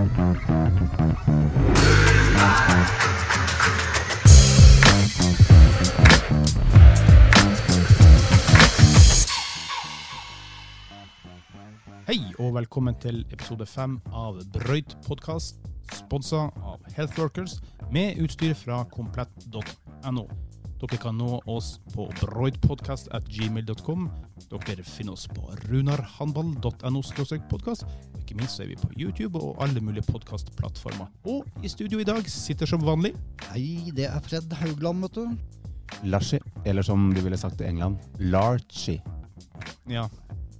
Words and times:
Hei 0.00 0.06
og 12.38 12.54
velkommen 12.54 12.96
til 12.96 13.26
episode 13.28 13.66
fem 13.68 14.00
av 14.08 14.40
Brøyt 14.54 14.96
podkast, 15.04 15.60
sponsa 15.92 16.48
av 16.48 16.80
Healthworkers, 16.96 17.60
med 17.92 18.16
utstyr 18.24 18.56
fra 18.56 18.86
komplett.no. 18.88 20.24
Dere 20.80 20.96
kan 20.96 21.18
nå 21.20 21.42
oss 21.44 21.74
på 21.92 22.06
broidpodkast.gmail.com. 22.22 24.06
Dere 24.48 24.84
finner 24.86 25.12
oss 25.12 25.26
på 25.28 25.50
runarhandball.no 25.68 27.02
podkast. 27.50 27.84
Ikke 28.16 28.38
minst 28.38 28.62
er 28.64 28.70
vi 28.70 28.78
på 28.80 28.88
YouTube 28.96 29.36
og 29.36 29.60
alle 29.60 29.82
mulige 29.84 30.06
podkastplattformer. 30.08 31.12
Og 31.28 31.44
i 31.62 31.68
studio 31.68 32.00
i 32.00 32.08
dag 32.08 32.24
sitter 32.24 32.66
som 32.66 32.80
vanlig 32.80 33.12
Nei, 33.50 33.92
det 33.92 34.08
er 34.08 34.24
Fred 34.24 34.52
Haugland, 34.62 35.04
vet 35.04 35.20
du. 35.20 35.36
Larchie, 36.08 36.40
eller 36.64 36.82
som 36.86 37.10
de 37.12 37.20
ville 37.20 37.36
sagt 37.36 37.60
i 37.60 37.68
England, 37.68 37.98
Larchi. 38.18 39.00
Ja, 39.90 40.08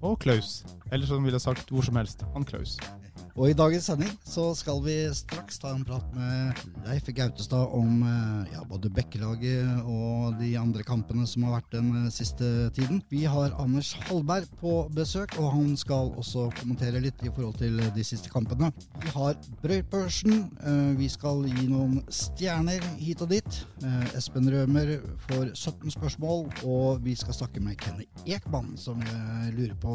og 0.03 0.19
Klaus. 0.21 0.67
Eller 0.93 1.07
som 1.07 1.25
ville 1.25 1.41
sagt 1.41 1.71
hvor 1.73 1.87
som 1.87 1.97
helst, 1.97 2.27
han 2.35 2.45
Klaus. 2.45 2.77
Og 3.39 3.47
i 3.51 3.55
dagens 3.57 3.87
sending 3.87 4.11
så 4.27 4.49
skal 4.59 4.81
vi 4.85 4.95
straks 5.15 5.61
ta 5.63 5.71
en 5.73 5.85
prat 5.87 6.07
med 6.17 6.59
Leif 6.87 7.07
Gautestad 7.15 7.71
om 7.77 8.03
eh, 8.03 8.51
ja, 8.55 8.65
både 8.69 8.91
Bekkelaget 8.93 9.85
og 9.87 10.35
de 10.41 10.51
andre 10.59 10.83
kampene 10.87 11.27
som 11.31 11.47
har 11.47 11.59
vært 11.61 11.71
den 11.77 11.89
eh, 12.03 12.09
siste 12.13 12.49
tiden. 12.77 13.01
Vi 13.13 13.23
har 13.31 13.55
Anders 13.63 13.93
Hallberg 14.09 14.51
på 14.61 14.75
besøk, 14.97 15.37
og 15.41 15.53
han 15.55 15.77
skal 15.81 16.11
også 16.21 16.49
kommentere 16.59 17.01
litt 17.03 17.23
i 17.25 17.31
forhold 17.33 17.61
til 17.63 17.79
de 17.95 18.05
siste 18.07 18.33
kampene. 18.33 18.73
Vi 19.05 19.15
har 19.15 19.39
Brøytbørsen. 19.63 20.37
eh, 20.67 20.93
Vi 21.01 21.09
skal 21.09 21.47
gi 21.49 21.69
noen 21.71 22.01
stjerner 22.11 22.83
hit 22.99 23.23
og 23.25 23.31
dit. 23.33 23.61
Eh, 23.85 24.17
Espen 24.19 24.51
Rømer 24.53 24.97
får 25.29 25.55
17 25.55 25.95
spørsmål, 25.97 26.49
og 26.67 27.01
vi 27.07 27.15
skal 27.17 27.39
snakke 27.39 27.63
med 27.63 27.79
Kenny 27.81 28.09
Ekman, 28.27 28.75
som 28.77 29.01
eh, 29.01 29.49
lurer 29.55 29.79
på 29.81 29.95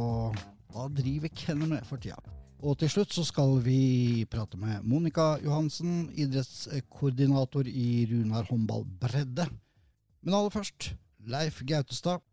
hva 0.73 0.89
driver 0.91 1.31
Kenny 1.35 1.67
med 1.75 1.85
for 1.87 1.99
tida. 2.01 2.17
Og 2.63 2.77
til 2.79 2.91
slutt 2.91 3.13
så 3.13 3.25
skal 3.27 3.57
vi 3.65 4.25
prate 4.31 4.57
med 4.59 4.85
Monica 4.87 5.35
Johansen, 5.43 6.09
idrettskoordinator 6.15 7.67
i 7.67 8.05
Runar 8.09 8.47
håndball 8.47 8.85
bredde. 9.01 9.47
Men 10.23 10.37
aller 10.37 10.53
først, 10.53 10.93
Leif 11.27 11.59
Gautestad. 11.67 12.23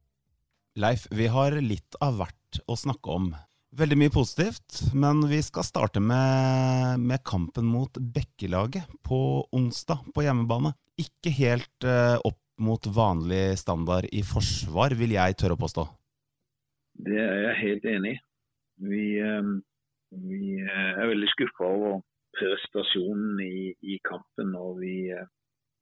Leif, 0.79 1.09
vi 1.13 1.27
har 1.29 1.59
litt 1.61 1.99
av 2.01 2.21
hvert 2.21 2.63
å 2.71 2.77
snakke 2.79 3.13
om. 3.13 3.33
Veldig 3.77 3.97
mye 3.99 4.13
positivt, 4.13 4.83
men 4.93 5.25
vi 5.29 5.41
skal 5.45 5.65
starte 5.65 6.01
med, 6.01 7.01
med 7.01 7.23
kampen 7.25 7.67
mot 7.69 7.97
Bekkelaget 7.97 8.89
på 9.05 9.19
onsdag 9.53 10.07
på 10.13 10.25
hjemmebane. 10.25 10.75
Ikke 11.01 11.33
helt 11.33 11.89
uh, 11.89 12.21
opp 12.21 12.41
mot 12.63 12.87
vanlig 12.87 13.59
standard 13.61 14.07
i 14.13 14.23
forsvar, 14.25 14.95
vil 14.97 15.17
jeg 15.17 15.39
tørre 15.41 15.57
å 15.57 15.63
påstå. 15.63 15.87
Det 17.03 17.17
er 17.17 17.41
jeg 17.49 17.61
helt 17.63 17.89
enig 17.95 18.13
i. 18.15 18.21
Vi, 18.83 19.05
eh, 19.21 19.51
vi 20.13 20.61
eh, 20.61 20.99
er 21.01 21.09
veldig 21.09 21.29
skuffa 21.33 21.69
over 21.69 22.03
prestasjonen 22.37 23.41
i, 23.45 23.73
i 23.95 23.99
kampen. 24.09 24.55
Og 24.59 24.81
vi, 24.83 24.97
eh, 25.15 25.29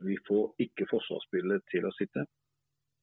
vi 0.07 0.17
får 0.29 0.55
ikke 0.67 0.89
forsvarsspillet 0.91 1.67
til 1.73 1.89
å 1.89 1.95
sitte. 1.99 2.27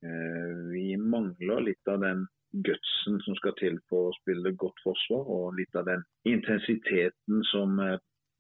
Eh, 0.06 0.54
Vi 0.72 0.96
mangler 0.98 1.64
litt 1.66 1.92
av 1.92 2.02
den 2.04 2.26
gutsen 2.64 3.20
som 3.26 3.36
skal 3.40 3.56
til 3.60 3.80
for 3.90 4.10
å 4.10 4.18
spille 4.22 4.56
godt 4.56 4.80
forsvar, 4.84 5.28
og 5.28 5.58
litt 5.58 5.76
av 5.76 5.88
den 5.90 6.04
intensiteten 6.30 7.44
som, 7.52 7.76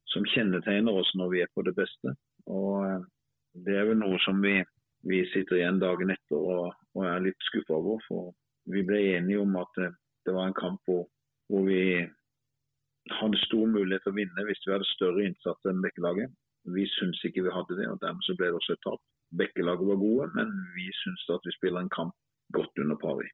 som 0.07 0.25
kjennetegner 0.31 0.95
oss 0.95 1.11
når 1.19 1.33
vi 1.33 1.41
er 1.43 1.51
på 1.53 1.65
det 1.67 1.75
beste. 1.75 2.15
Og 2.47 3.05
Det 3.57 3.73
er 3.73 3.87
vel 3.89 3.97
noe 3.97 4.19
som 4.21 4.39
vi, 4.41 4.61
vi 5.09 5.23
sitter 5.33 5.57
igjen 5.57 5.79
dagen 5.81 6.11
etter 6.13 6.37
og, 6.37 6.75
og 6.95 7.05
er 7.09 7.23
litt 7.25 7.47
skuffa 7.49 7.73
over. 7.73 7.99
For 8.07 8.31
vi 8.69 8.83
ble 8.85 8.99
enige 9.17 9.41
om 9.41 9.55
at 9.57 9.79
det 9.81 10.35
var 10.35 10.47
en 10.47 10.57
kamp 10.57 10.79
hvor, 10.85 11.07
hvor 11.49 11.65
vi 11.65 12.05
hadde 13.19 13.39
stor 13.45 13.65
mulighet 13.71 14.03
til 14.05 14.13
å 14.13 14.17
vinne 14.17 14.45
hvis 14.47 14.63
vi 14.65 14.73
hadde 14.73 14.87
større 14.93 15.25
innsats 15.27 15.69
enn 15.69 15.83
Bekkelaget. 15.83 16.33
Vi 16.75 16.83
syns 16.97 17.21
ikke 17.27 17.45
vi 17.45 17.53
hadde 17.53 17.77
det, 17.79 17.87
og 17.87 18.01
dermed 18.03 18.25
så 18.27 18.35
ble 18.35 18.49
det 18.51 18.59
også 18.59 18.75
et 18.75 18.83
tap. 18.83 19.03
Bekkelaget 19.39 19.87
var 19.91 20.01
gode, 20.01 20.27
men 20.35 20.51
vi 20.75 20.87
syns 21.01 21.23
at 21.35 21.47
vi 21.47 21.55
spiller 21.55 21.83
en 21.83 21.93
kamp 21.93 22.15
godt 22.55 22.83
under 22.83 22.99
pari. 22.99 23.29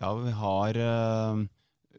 Ja, 0.00 0.10
vi 0.18 0.32
har 0.34 0.80
eh, 0.86 1.44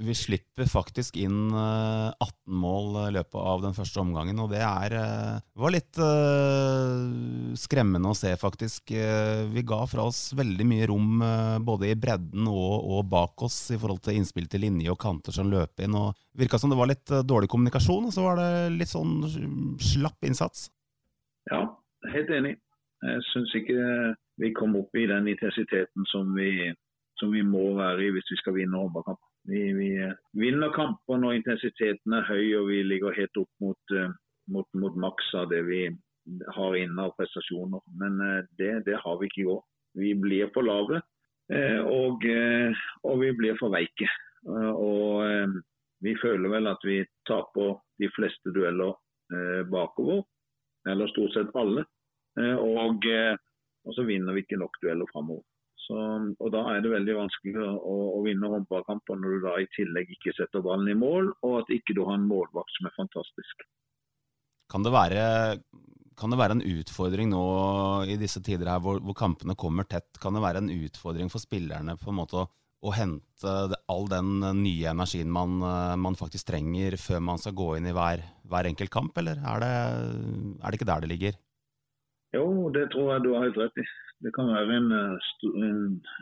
Vi 0.03 0.11
slipper 0.17 0.67
faktisk 0.67 1.15
inn 1.21 1.53
eh, 1.55 2.09
18 2.19 2.57
mål 2.59 2.97
i 3.05 3.11
løpet 3.15 3.37
av 3.39 3.61
den 3.63 3.75
første 3.77 4.01
omgangen, 4.01 4.39
og 4.43 4.49
det 4.51 4.59
er 4.65 4.95
eh, 4.99 5.37
var 5.61 5.71
litt 5.71 5.99
eh, 6.03 7.53
skremmende 7.59 8.11
å 8.11 8.17
se, 8.17 8.33
faktisk. 8.39 8.91
Eh, 8.91 9.45
Vi 9.53 9.63
ga 9.67 9.81
fra 9.87 10.07
oss 10.09 10.33
veldig 10.35 10.67
mye 10.67 10.89
rom 10.91 11.23
eh, 11.23 11.57
både 11.63 11.93
i 11.93 11.95
bredden 11.99 12.49
og, 12.51 12.73
og 12.97 13.07
bak 13.11 13.45
oss 13.47 13.59
i 13.71 13.79
forhold 13.79 14.03
til 14.03 14.19
innspill 14.19 14.49
til 14.51 14.65
linje 14.65 14.91
og 14.91 14.99
kanter 14.99 15.35
som 15.35 15.51
løp 15.51 15.79
inn. 15.85 15.95
og 15.95 16.17
Virka 16.35 16.59
som 16.59 16.73
det 16.73 16.79
var 16.79 16.91
litt 16.91 17.11
eh, 17.15 17.23
dårlig 17.23 17.49
kommunikasjon, 17.53 18.09
og 18.09 18.15
så 18.15 18.25
var 18.25 18.41
det 18.41 18.49
litt 18.75 18.91
sånn 18.91 19.21
slapp 19.79 20.27
innsats. 20.27 20.67
Ja, 21.51 21.61
helt 22.11 22.33
enig. 22.35 22.57
Jeg 23.05 23.23
syns 23.31 23.53
ikke 23.55 23.79
vi 24.41 24.51
kom 24.57 24.75
opp 24.79 24.97
i 24.97 25.05
den 25.07 25.29
intensiteten 25.31 26.07
som 26.11 26.33
vi, 26.35 26.73
som 27.21 27.31
vi 27.31 27.45
må 27.45 27.69
være 27.77 28.07
i 28.07 28.11
hvis 28.15 28.33
vi 28.33 28.39
skal 28.41 28.57
vinne 28.57 28.81
håndballkamp. 28.81 29.21
Vi, 29.47 29.73
vi 29.73 29.89
eh, 30.01 30.13
vinner 30.33 30.73
kamper 30.73 31.19
når 31.21 31.37
intensiteten 31.39 32.15
er 32.17 32.25
høy 32.25 32.55
og 32.57 32.69
vi 32.71 32.81
ligger 32.85 33.13
helt 33.13 33.37
opp 33.37 33.51
mot, 33.61 33.93
eh, 33.93 34.13
mot, 34.49 34.67
mot 34.73 34.97
maks 34.97 35.33
av 35.37 35.51
det 35.51 35.61
vi 35.67 35.83
har 36.55 36.77
inne 36.79 37.05
av 37.05 37.13
prestasjoner. 37.19 37.83
Men 38.01 38.17
eh, 38.25 38.41
det, 38.57 38.71
det 38.89 38.97
har 39.03 39.19
vi 39.21 39.29
ikke 39.29 39.43
i 39.43 39.49
år. 39.53 39.61
Vi 40.01 40.15
blir 40.19 40.49
for 40.55 40.65
lave 40.67 41.03
og, 41.85 42.23
og 43.05 43.19
vi 43.21 43.27
blir 43.37 43.53
for 43.59 43.69
veike. 43.69 44.07
Og 44.49 45.21
vi 46.01 46.15
føler 46.17 46.49
vel 46.49 46.65
at 46.71 46.81
vi 46.83 46.95
taper 47.29 47.75
de 48.01 48.09
fleste 48.15 48.49
dueller 48.49 48.95
bakover, 49.69 50.23
eller 50.89 51.11
stort 51.13 51.37
sett 51.37 51.53
alle. 51.53 51.85
Og, 52.57 53.05
og 53.05 53.93
så 53.93 54.07
vinner 54.09 54.33
vi 54.33 54.41
ikke 54.41 54.57
nok 54.57 54.81
dueller 54.81 55.07
framover. 55.13 55.45
Så, 55.85 55.95
og 56.41 56.51
Da 56.53 56.63
er 56.71 56.81
det 56.81 56.93
veldig 56.93 57.15
vanskelig 57.19 57.61
å, 57.61 57.95
å 58.17 58.19
vinne 58.25 58.49
håndballkamper 58.49 59.19
når 59.21 59.35
du 59.35 59.43
da 59.43 59.55
i 59.61 59.67
tillegg 59.75 60.15
ikke 60.15 60.33
setter 60.37 60.63
ballen 60.65 60.89
i 60.89 60.97
mål, 60.97 61.29
og 61.45 61.59
at 61.61 61.73
ikke 61.73 61.93
du 61.97 62.01
har 62.07 62.17
en 62.17 62.29
målvakt 62.29 62.73
som 62.77 62.89
er 62.89 62.95
fantastisk. 62.97 63.65
Kan 64.71 64.85
det 64.85 64.93
være, 64.95 65.25
kan 66.17 66.33
det 66.33 66.39
være 66.41 66.57
en 66.57 66.65
utfordring 66.65 67.29
nå 67.29 67.45
i 68.09 68.17
disse 68.17 68.41
tider 68.41 68.71
her 68.71 68.81
hvor, 68.81 68.97
hvor 69.05 69.17
kampene 69.17 69.57
kommer 69.59 69.85
tett? 69.85 70.09
Kan 70.21 70.33
det 70.33 70.41
være 70.45 70.63
en 70.63 70.73
utfordring 70.73 71.29
for 71.29 71.43
spillerne 71.43 71.97
på 72.01 72.09
en 72.09 72.17
måte 72.17 72.41
å, 72.41 72.47
å 72.81 72.93
hente 72.95 73.53
all 73.91 74.09
den 74.09 74.39
nye 74.63 74.89
energien 74.89 75.29
man, 75.29 75.59
man 76.01 76.17
faktisk 76.17 76.49
trenger 76.49 76.97
før 76.97 77.21
man 77.29 77.41
skal 77.41 77.53
gå 77.57 77.75
inn 77.77 77.91
i 77.91 77.93
hver, 77.93 78.25
hver 78.49 78.71
enkelt 78.71 78.93
kamp, 78.93 79.13
eller 79.21 79.37
er 79.37 79.61
det, 79.61 79.73
er 80.57 80.65
det 80.65 80.81
ikke 80.81 80.89
der 80.89 81.05
det 81.05 81.13
ligger? 81.13 81.37
Jo, 82.33 82.47
det 82.73 82.89
tror 82.91 83.13
jeg 83.13 83.23
du 83.23 83.31
har 83.35 83.45
helt 83.45 83.61
rett 83.61 83.85
i. 83.85 83.85
Det 84.23 84.31
kan 84.35 84.47
være 84.53 84.79
en, 84.79 84.91
eh, 84.91 85.29
en, 85.67 85.79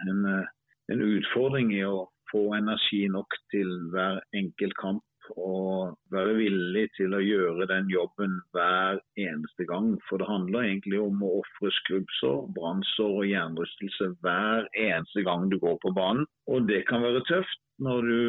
en, 0.09 0.25
eh, 0.25 0.45
en 0.93 1.01
utfordring 1.01 1.73
i 1.75 1.83
å 1.85 2.07
få 2.31 2.45
energi 2.57 3.07
nok 3.07 3.35
til 3.53 3.73
hver 3.93 4.21
enkelt 4.33 4.77
kamp. 4.81 5.03
Og 5.39 5.93
være 6.11 6.33
villig 6.35 6.89
til 6.97 7.13
å 7.15 7.21
gjøre 7.23 7.67
den 7.69 7.87
jobben 7.87 8.41
hver 8.51 8.97
eneste 9.15 9.63
gang. 9.69 9.93
For 10.09 10.19
det 10.19 10.27
handler 10.27 10.67
egentlig 10.67 10.99
om 10.99 11.21
å 11.23 11.37
ofre 11.39 11.71
skrubbsår, 11.77 12.41
brannsår 12.57 13.13
og 13.21 13.29
jernrystelse 13.29 14.09
hver 14.25 14.67
eneste 14.75 15.23
gang 15.23 15.47
du 15.53 15.55
går 15.63 15.77
på 15.85 15.93
banen. 15.95 16.27
Og 16.51 16.67
det 16.67 16.83
kan 16.89 17.05
være 17.05 17.23
tøft 17.29 17.61
når 17.79 18.09
du 18.09 18.19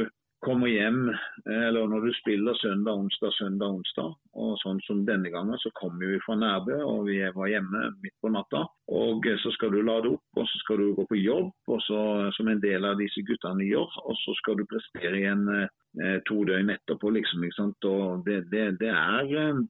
kommer 0.45 0.69
hjem, 0.69 1.09
eller 1.49 1.89
når 1.89 2.07
du 2.07 2.13
spiller 2.19 2.55
søndag, 2.61 2.99
onsdag, 3.01 3.33
søndag, 3.39 3.79
onsdag. 3.79 4.15
Og 4.45 4.57
sånn 4.61 4.81
som 4.87 5.03
denne 5.09 5.31
gangen, 5.33 5.57
så 5.63 5.71
kommer 5.79 6.13
vi 6.13 6.21
fra 6.25 6.37
Nærbø, 6.39 6.77
og 6.85 7.07
vi 7.09 7.19
var 7.37 7.51
hjemme 7.51 7.85
midt 8.03 8.15
på 8.23 8.31
natta. 8.35 8.65
Og 8.93 9.25
så 9.43 9.53
skal 9.57 9.73
du 9.75 9.81
lade 9.83 10.13
opp, 10.13 10.25
og 10.37 10.49
så 10.51 10.61
skal 10.63 10.83
du 10.83 10.91
gå 10.99 11.07
på 11.11 11.21
jobb, 11.21 11.53
og 11.71 11.81
så, 11.87 12.01
som 12.37 12.51
en 12.53 12.63
del 12.63 12.85
av 12.89 13.01
disse 13.01 13.25
guttene 13.27 13.69
gjør. 13.69 13.97
Og 14.05 14.19
så 14.23 14.37
skal 14.41 14.59
du 14.61 14.67
prestere 14.69 15.23
igjen 15.23 15.47
eh, 15.55 16.19
to 16.29 16.43
døgn 16.49 16.75
etterpå, 16.77 17.15
liksom. 17.17 17.47
ikke 17.47 17.61
sant? 17.61 17.89
Og 17.91 18.27
det, 18.29 18.43
det, 18.53 18.67
det 18.83 18.93
er 18.93 19.33
eh, 19.45 19.65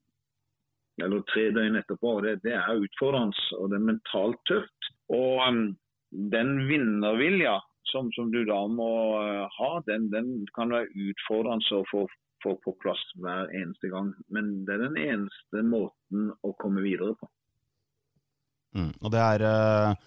Eller 1.05 1.23
tre 1.31 1.49
døgn 1.55 1.79
etterpå. 1.81 2.19
Det, 2.27 2.37
det 2.45 2.59
er 2.59 2.83
utfordrende, 2.83 3.47
og 3.59 3.71
det 3.71 3.79
er 3.81 3.89
mentalt 3.93 4.43
tøft. 4.51 4.93
Og 5.13 5.41
um, 5.43 5.65
den 6.35 6.53
vinnervilja 6.69 7.59
som, 7.93 8.11
som 8.13 8.31
du 8.33 8.43
da 8.49 8.61
må 8.71 8.91
eh, 9.21 9.45
ha, 9.59 9.71
den, 9.89 10.09
den 10.15 10.33
kan 10.57 10.73
være 10.75 10.91
utfordrende 11.11 11.79
å 11.79 11.85
få, 11.91 12.07
få 12.45 12.57
på 12.65 12.75
plass 12.83 13.05
hver 13.21 13.53
eneste 13.55 13.93
gang. 13.93 14.13
Men 14.35 14.57
det 14.67 14.77
er 14.77 14.87
den 14.89 14.99
eneste 15.05 15.65
måten 15.67 16.33
å 16.43 16.55
komme 16.61 16.85
videre 16.85 17.17
på. 17.21 17.31
Mm. 18.75 18.91
Og 19.05 19.15
det 19.15 19.23
er 19.23 19.47
eh, 19.47 20.03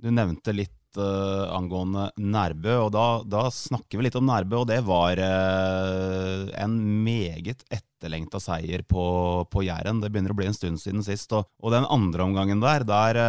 Du 0.00 0.08
nevnte 0.08 0.54
litt 0.56 0.96
eh, 0.96 1.44
angående 1.52 2.06
Nærbø, 2.16 2.78
og 2.86 2.94
da, 2.94 3.06
da 3.28 3.42
snakker 3.52 3.98
vi 3.98 4.06
litt 4.06 4.16
om 4.16 4.28
Nærbø. 4.28 4.62
Og 4.62 4.70
det 4.70 4.80
var 4.86 5.20
en 5.20 6.78
meget 7.04 7.66
etterlengta 7.68 8.40
seier 8.40 8.86
på, 8.88 9.04
på 9.52 9.66
Jæren. 9.66 10.00
Det 10.00 10.12
begynner 10.12 10.32
å 10.32 10.38
bli 10.38 10.48
en 10.48 10.56
stund 10.56 10.80
siden 10.80 11.04
sist. 11.04 11.34
Og, 11.36 11.50
og 11.60 11.76
den 11.76 11.88
andre 11.90 12.24
omgangen 12.24 12.64
der, 12.64 12.86
der, 12.88 13.20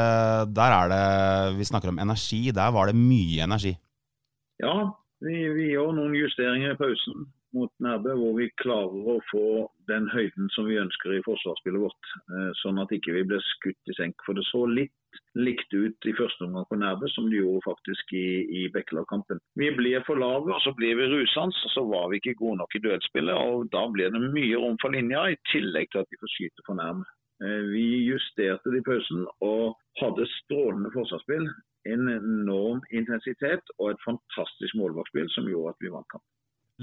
der, 0.48 0.78
er 0.80 0.94
det 0.94 1.04
Vi 1.60 1.68
snakker 1.68 1.92
om 1.92 2.00
energi. 2.04 2.46
Der 2.56 2.72
var 2.76 2.88
det 2.88 2.96
mye 3.00 3.44
energi. 3.50 3.76
Ja, 4.64 4.76
vi, 5.26 5.36
vi 5.54 5.72
gjør 5.74 5.92
noen 5.98 6.16
justeringer 6.18 6.74
i 6.74 6.80
pausen 6.80 7.28
mot 7.56 7.72
Nærbø, 7.82 8.14
hvor 8.20 8.34
vi 8.38 8.48
klarer 8.62 9.10
å 9.14 9.18
få 9.32 9.48
den 9.90 10.08
høyden 10.12 10.50
som 10.54 10.68
vi 10.68 10.80
ønsker 10.82 11.16
i 11.16 11.24
forsvarsspillet 11.26 11.82
vårt. 11.82 12.10
Eh, 12.34 12.50
sånn 12.62 12.82
at 12.82 12.92
ikke 12.94 13.16
vi 13.16 13.24
blir 13.30 13.44
skutt 13.54 13.92
i 13.92 13.96
senk. 13.98 14.18
For 14.26 14.38
det 14.38 14.46
så 14.50 14.66
litt 14.70 14.94
likt 15.38 15.74
ut 15.74 16.08
i 16.10 16.14
første 16.18 16.46
omgang 16.46 16.68
på 16.70 16.78
Nærbø 16.82 17.10
som 17.14 17.30
det 17.32 17.40
gjorde 17.40 17.64
faktisk 17.66 18.14
i, 18.18 18.28
i 18.60 18.66
Bekkelag-kampen. 18.74 19.40
Vi 19.58 19.72
blir 19.78 20.04
for 20.06 20.20
lave, 20.22 20.52
og 20.54 20.62
så 20.66 20.74
blir 20.78 20.98
vi 21.00 21.08
rusende, 21.14 21.56
og 21.66 21.74
så 21.74 21.86
var 21.90 22.10
vi 22.12 22.22
ikke 22.22 22.38
gode 22.42 22.62
nok 22.62 22.76
i 22.78 22.84
duellspillet. 22.84 23.38
og 23.38 23.72
Da 23.74 23.86
blir 23.94 24.14
det 24.14 24.22
mye 24.26 24.60
rom 24.60 24.78
for 24.84 24.94
linja, 24.94 25.30
i 25.32 25.40
tillegg 25.54 25.90
til 25.94 26.04
at 26.04 26.12
vi 26.12 26.22
får 26.22 26.34
skyte 26.36 26.68
for 26.68 26.82
nærme. 26.82 27.08
Eh, 27.46 27.64
vi 27.72 27.88
justerte 28.10 28.74
det 28.74 28.82
i 28.82 28.88
pausen 28.90 29.26
og 29.46 29.78
hadde 30.02 30.30
strålende 30.42 30.94
forsvarsspill. 30.94 31.50
En 31.88 32.10
enorm 32.12 32.82
intensitet 32.92 33.72
og 33.78 33.94
et 33.94 34.02
fantastisk 34.04 34.76
målvaktspill 34.80 35.30
som 35.36 35.48
gjorde 35.50 35.76
at 35.76 35.86
vi 35.86 35.94
vant 35.94 36.10
kampen. 36.12 36.28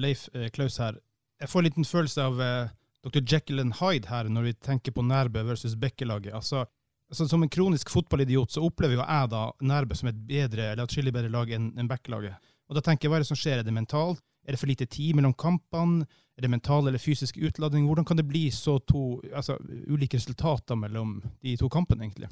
Leif 0.01 0.27
eh, 0.35 0.49
Klaus 0.55 0.79
her. 0.83 0.99
Jeg 1.41 1.51
får 1.51 1.61
en 1.61 1.69
liten 1.69 1.87
følelse 1.89 2.25
av 2.25 2.41
eh, 2.43 2.73
Dr. 3.05 3.21
Jekyll 3.21 3.61
and 3.63 3.77
Hyde 3.81 4.09
her 4.11 4.31
når 4.33 4.49
vi 4.49 4.55
tenker 4.65 4.95
på 4.97 5.05
Nærbø 5.05 5.45
versus 5.51 5.77
Bekkelaget. 5.77 6.33
Altså, 6.35 6.65
altså, 7.11 7.29
som 7.29 7.43
en 7.45 7.53
kronisk 7.53 7.93
fotballidiot 7.93 8.55
så 8.55 8.65
opplever 8.65 8.99
jo 8.99 9.05
jeg 9.05 9.31
da 9.35 9.45
Nærbø 9.61 9.99
som 9.99 10.11
et 10.11 10.21
bedre, 10.29 10.73
eller 10.73 10.87
atskillig 10.87 11.13
bedre 11.15 11.33
lag 11.33 11.53
enn 11.53 11.73
en 11.79 11.91
Bekkelaget. 11.91 12.53
Og 12.69 12.79
da 12.79 12.85
tenker 12.85 13.07
jeg, 13.07 13.13
Hva 13.13 13.21
er 13.21 13.27
det 13.27 13.31
som 13.31 13.39
skjer? 13.39 13.61
Er 13.61 13.67
det 13.67 13.77
mentalt? 13.77 14.23
Er 14.45 14.53
det 14.53 14.61
for 14.61 14.69
lite 14.69 14.89
tid 14.89 15.15
mellom 15.17 15.35
kampene? 15.37 16.07
Er 16.37 16.45
det 16.45 16.51
mental 16.51 16.89
eller 16.89 16.99
fysisk 16.99 17.37
utladning? 17.39 17.87
Hvordan 17.87 18.05
kan 18.05 18.19
det 18.19 18.27
bli 18.29 18.49
så 18.51 18.79
to 18.79 19.21
altså, 19.33 19.57
ulike 19.89 20.19
resultater 20.19 20.75
mellom 20.75 21.21
de 21.43 21.57
to 21.57 21.69
kampene, 21.69 22.05
egentlig? 22.05 22.29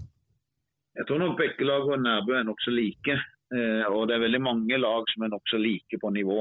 Jeg 0.97 1.07
tror 1.09 1.19
nok 1.23 1.39
Bekkelaget 1.39 1.95
og 1.97 2.03
Nærbø 2.03 2.35
er 2.37 2.49
nokså 2.49 2.71
like. 2.71 3.17
Eh, 3.53 3.85
og 3.93 4.09
det 4.09 4.15
er 4.15 4.25
veldig 4.27 4.41
mange 4.41 4.79
lag 4.81 5.09
som 5.13 5.25
er 5.25 5.33
nokså 5.33 5.61
like 5.61 5.99
på 6.01 6.11
nivå. 6.11 6.41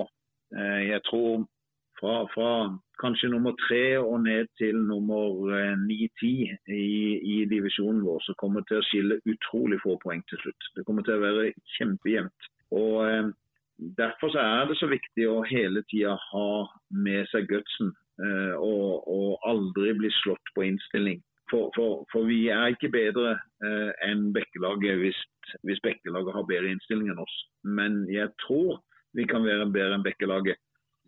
Eh, 0.55 0.81
jeg 0.91 1.01
tror 1.07 1.43
fra, 1.99 2.13
fra, 2.33 2.51
kanskje 3.01 3.31
nummer 3.33 3.53
tre 3.67 3.97
og 3.99 4.23
ned 4.23 4.47
til 4.59 4.75
nummer 4.75 5.51
eh, 5.55 5.75
ni-ti 5.87 6.33
i, 6.67 6.87
i, 7.33 7.37
divisjonen 7.51 8.03
vår, 8.05 8.19
så 8.27 8.35
kommer 8.37 8.61
det 8.61 8.71
til 8.71 8.81
å 8.81 8.87
skille 8.89 9.19
utrolig 9.33 9.79
få 9.83 9.97
poeng 10.03 10.23
til 10.29 10.43
slutt. 10.43 10.71
Det 10.75 10.85
kommer 10.87 11.07
til 11.07 11.17
å 11.17 11.25
være 11.25 11.53
kjempejevnt. 11.77 12.51
Og 12.71 13.37
Derfor 13.97 14.35
er 14.37 14.67
det 14.69 14.75
så 14.77 14.85
viktig 14.85 15.23
å 15.25 15.39
hele 15.49 15.81
tida 15.89 16.11
ha 16.13 16.49
med 16.93 17.25
seg 17.31 17.47
gutsen 17.49 17.87
og, 18.21 19.07
og, 19.09 19.39
aldri 19.49 19.95
bli 19.97 20.11
slått 20.19 20.51
på 20.53 20.67
innstilling. 20.67 21.17
For, 21.51 21.69
for, 21.75 22.05
for 22.11 22.27
vi 22.29 22.45
er 22.53 22.71
ikke 22.71 22.91
bedre 22.93 23.35
eh, 23.35 23.91
enn 24.07 24.29
Bekkelaget 24.35 25.01
hvis, 25.01 25.19
hvis 25.67 25.81
Bekkelaget 25.83 26.35
har 26.37 26.47
bedre 26.47 26.71
innstilling 26.71 27.11
enn 27.11 27.19
oss. 27.21 27.37
Men 27.67 28.05
jeg 28.11 28.31
tror 28.45 28.79
vi 29.17 29.27
kan 29.27 29.43
være 29.43 29.67
bedre 29.73 29.97
enn 29.99 30.05
Bekkelaget 30.05 30.59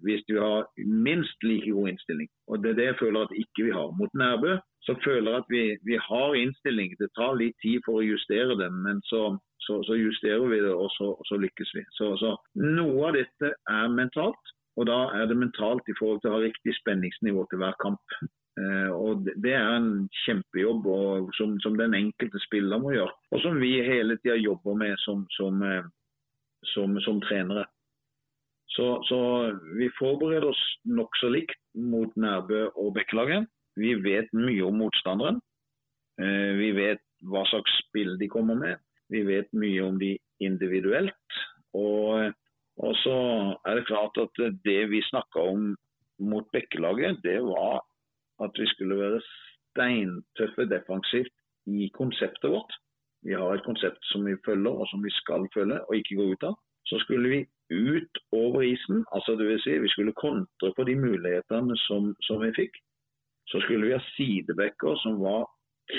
hvis 0.03 0.23
vi 0.27 0.37
har 0.37 0.67
minst 1.07 1.43
like 1.43 1.71
god 1.71 1.87
innstilling. 1.93 2.29
Og 2.47 2.63
Det 2.63 2.69
er 2.71 2.75
det 2.79 2.85
jeg 2.85 2.99
føler 2.99 3.19
at 3.21 3.37
ikke 3.43 3.63
vi 3.67 3.71
har. 3.71 3.91
Mot 3.99 4.13
Nærbø 4.13 4.57
så 4.87 4.95
føler 5.05 5.31
jeg 5.31 5.41
at 5.43 5.49
vi, 5.55 5.63
vi 5.89 5.95
har 6.09 6.33
innstilling. 6.33 6.95
Det 6.99 7.09
tar 7.15 7.39
litt 7.39 7.55
tid 7.63 7.79
for 7.85 8.01
å 8.01 8.07
justere 8.07 8.57
den, 8.59 8.81
men 8.85 8.99
så, 9.11 9.21
så, 9.65 9.79
så 9.87 9.95
justerer 9.95 10.47
vi 10.51 10.59
det, 10.65 10.73
og 10.73 10.89
så, 10.97 11.13
så 11.29 11.39
lykkes 11.39 11.71
vi. 11.77 11.85
Så, 11.97 12.35
Noe 12.59 13.07
av 13.07 13.15
dette 13.15 13.53
er 13.77 13.95
mentalt, 13.99 14.53
og 14.75 14.89
da 14.91 14.99
er 15.19 15.29
det 15.29 15.39
mentalt 15.39 15.87
i 15.87 15.95
forhold 15.99 16.19
til 16.21 16.33
å 16.33 16.37
ha 16.37 16.43
riktig 16.43 16.75
spenningsnivå 16.81 17.47
til 17.49 17.63
hver 17.63 17.77
kamp. 17.85 18.17
Eh, 18.59 18.89
og 18.93 19.25
Det 19.25 19.53
er 19.53 19.69
en 19.75 20.07
kjempejobb 20.25 20.85
som, 21.37 21.55
som, 21.63 21.77
den 21.77 21.95
enkelte 21.97 22.41
spiller 22.43 22.81
må 22.81 22.93
gjøre, 22.93 23.13
og 23.33 23.41
som 23.41 23.57
vi 23.61 23.79
hele 23.81 24.19
tida 24.21 24.37
jobber 24.37 24.77
med 24.77 24.93
som, 25.01 25.23
som, 25.33 25.61
eh, 25.65 25.87
som, 26.73 26.99
som 27.01 27.21
trenere. 27.25 27.65
Så, 28.73 28.85
så 29.09 29.19
vi 29.77 29.89
forbereder 29.97 30.49
oss 30.49 30.61
nokså 30.85 31.29
likt 31.33 31.59
mot 31.77 32.13
Nærbø 32.17 32.67
og 32.73 32.93
Bekkelaget. 32.95 33.49
Vi 33.77 33.93
vet 34.01 34.29
mye 34.33 34.63
om 34.65 34.79
motstanderen. 34.81 35.41
Eh, 36.21 36.53
vi 36.57 36.71
vet 36.77 37.01
hva 37.29 37.43
slags 37.49 37.73
spill 37.83 38.15
de 38.21 38.29
kommer 38.29 38.57
med. 38.57 38.81
Vi 39.13 39.21
vet 39.27 39.49
mye 39.57 39.81
om 39.85 39.99
de 40.01 40.15
individuelt. 40.41 41.37
Og, 41.77 42.33
og 42.81 42.97
så 43.01 43.17
er 43.65 43.77
det 43.77 43.87
klart 43.89 44.17
at 44.21 44.41
det 44.65 44.81
vi 44.89 45.01
snakka 45.09 45.45
om 45.53 45.73
mot 46.21 46.45
Bekkelaget, 46.53 47.21
det 47.25 47.39
var 47.45 47.81
at 48.45 48.51
vi 48.59 48.67
skulle 48.67 48.97
være 48.97 49.21
steintøffe 49.73 50.65
defensivt 50.75 51.35
i 51.67 51.89
konseptet 51.93 52.49
vårt. 52.49 52.73
Vi 53.23 53.33
har 53.33 53.53
et 53.53 53.65
konsept 53.65 54.01
som 54.11 54.25
vi 54.25 54.35
følger 54.45 54.71
og 54.71 54.87
som 54.91 55.03
vi 55.03 55.11
skal 55.21 55.47
følge 55.53 55.79
og 55.87 55.95
ikke 55.95 56.15
gå 56.15 56.25
ut 56.33 56.43
av. 56.43 56.55
Så 56.85 56.99
skulle 56.99 57.29
vi 57.29 57.39
ut 57.71 58.17
over 58.31 58.61
isen. 58.61 59.05
altså 59.15 59.31
det 59.35 59.47
vil 59.47 59.61
Si, 59.61 59.77
vi 59.77 59.89
skulle 59.89 60.21
kontre 60.25 60.73
på 60.75 60.83
de 60.83 60.95
mulighetene 60.95 61.77
som, 61.77 62.15
som 62.21 62.41
vi 62.41 62.51
fikk. 62.55 62.75
Så 63.47 63.61
skulle 63.61 63.85
vi 63.85 63.95
ha 63.97 64.03
sidebacker 64.15 64.95
som 65.03 65.21
var 65.21 65.47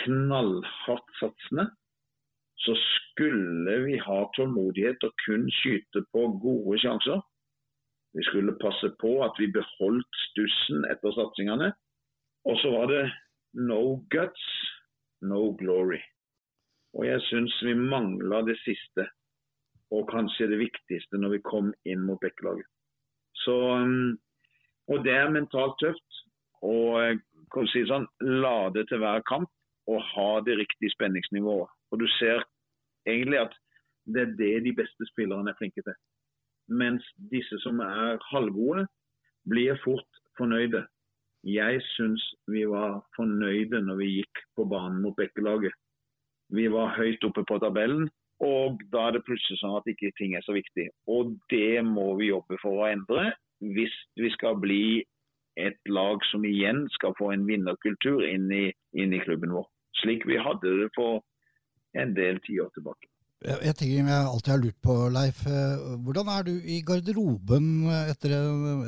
knallhardt 0.04 1.10
satsende. 1.20 1.66
Så 2.56 2.75
skulle 2.76 3.84
vi 3.86 3.96
ha 3.98 4.19
tålmodighet 4.36 5.04
og 5.04 5.12
kun 5.26 5.50
skyte 5.50 6.04
på 6.12 6.20
gode 6.46 6.78
sjanser. 6.78 7.20
Vi 8.14 8.22
skulle 8.25 8.58
passe 8.60 8.88
på 9.00 9.12
at 9.26 9.34
vi 9.38 9.50
beholdt 9.58 10.20
stussen 10.28 10.84
etter 10.92 11.12
satsingene. 11.16 11.72
Og 12.44 12.58
så 12.61 12.70
var 12.70 12.91
det 12.93 13.02
no 13.55 13.82
guts, 14.12 14.44
no 15.23 15.52
glory. 15.58 16.00
Og 16.94 17.06
jeg 17.06 17.23
syns 17.29 17.55
vi 17.67 17.75
mangla 17.75 18.43
det 18.46 18.58
siste 18.62 19.08
og 19.94 20.08
kanskje 20.11 20.50
det 20.50 20.61
viktigste 20.61 21.20
når 21.20 21.37
vi 21.37 21.46
kom 21.46 21.73
inn 21.88 22.02
mot 22.06 22.20
Bekkelaget. 22.23 22.67
Så, 23.44 23.55
um, 23.55 24.14
og 24.88 25.05
det 25.05 25.14
er 25.14 25.32
mentalt 25.32 25.76
tøft 25.82 26.20
å 26.64 26.75
kan 27.55 27.69
si 27.70 27.85
sånn, 27.88 28.06
lade 28.20 28.85
til 28.88 29.00
hver 29.02 29.23
kamp 29.29 29.50
og 29.91 30.00
ha 30.14 30.31
det 30.46 30.56
riktige 30.58 30.93
spenningsnivået. 30.94 31.70
Og 31.93 32.00
Du 32.00 32.06
ser 32.19 32.43
egentlig 33.06 33.41
at 33.44 33.55
det 34.06 34.23
er 34.23 34.35
det 34.38 34.64
de 34.64 34.73
beste 34.76 35.06
spillerne 35.12 35.50
er 35.50 35.58
flinke 35.58 35.82
til. 35.85 35.96
Mens 36.69 37.05
disse 37.32 37.58
som 37.62 37.81
er 37.85 38.19
halvgode, 38.31 38.87
blir 39.49 39.76
fort 39.85 40.20
fornøyde. 40.38 40.87
Jeg 41.44 41.81
syns 41.93 42.23
vi 42.49 42.64
var 42.69 43.02
fornøyde 43.17 43.82
når 43.84 43.98
vi 44.01 44.13
gikk 44.19 44.44
på 44.56 44.65
banen 44.69 45.03
mot 45.05 45.17
Bekkelaget. 45.19 45.74
Vi 46.55 46.69
var 46.72 46.94
høyt 46.96 47.24
oppe 47.27 47.44
på 47.48 47.58
tabellen 47.60 48.08
og 48.43 48.81
da 48.93 49.06
er 49.06 49.17
det 49.17 49.24
plutselig 49.27 49.60
sånn 49.60 49.77
at 49.79 49.89
ikke 49.91 50.13
ting 50.19 50.34
er 50.34 50.44
så 50.44 50.55
viktig. 50.56 50.89
Og 51.10 51.34
det 51.53 51.82
må 51.86 52.15
vi 52.19 52.32
jobbe 52.32 52.58
for 52.63 52.82
å 52.82 52.89
endre 52.91 53.31
hvis 53.74 53.94
vi 54.20 54.31
skal 54.34 54.58
bli 54.60 55.05
et 55.60 55.79
lag 55.86 56.24
som 56.32 56.44
igjen 56.44 56.84
skal 56.96 57.15
få 57.19 57.31
en 57.32 57.46
vinnerkultur 57.46 58.24
inn 58.27 58.51
i, 58.53 58.67
inn 58.98 59.15
i 59.15 59.22
klubben 59.22 59.55
vår. 59.55 59.69
Slik 60.03 60.27
vi 60.27 60.41
hadde 60.41 60.72
det 60.82 60.91
for 60.96 61.22
en 61.94 62.17
del 62.17 62.41
tiår 62.44 62.72
tilbake. 62.74 63.06
Jeg 63.44 63.77
tenker 63.77 64.08
jeg 64.08 64.08
alltid 64.08 64.53
har 64.55 64.60
lurt 64.63 64.79
på, 64.81 64.94
Leif. 65.13 65.43
Eh, 65.44 65.86
hvordan 66.06 66.31
er 66.32 66.46
du 66.46 66.53
i 66.65 66.81
garderoben 66.86 67.70
etter, 68.06 68.32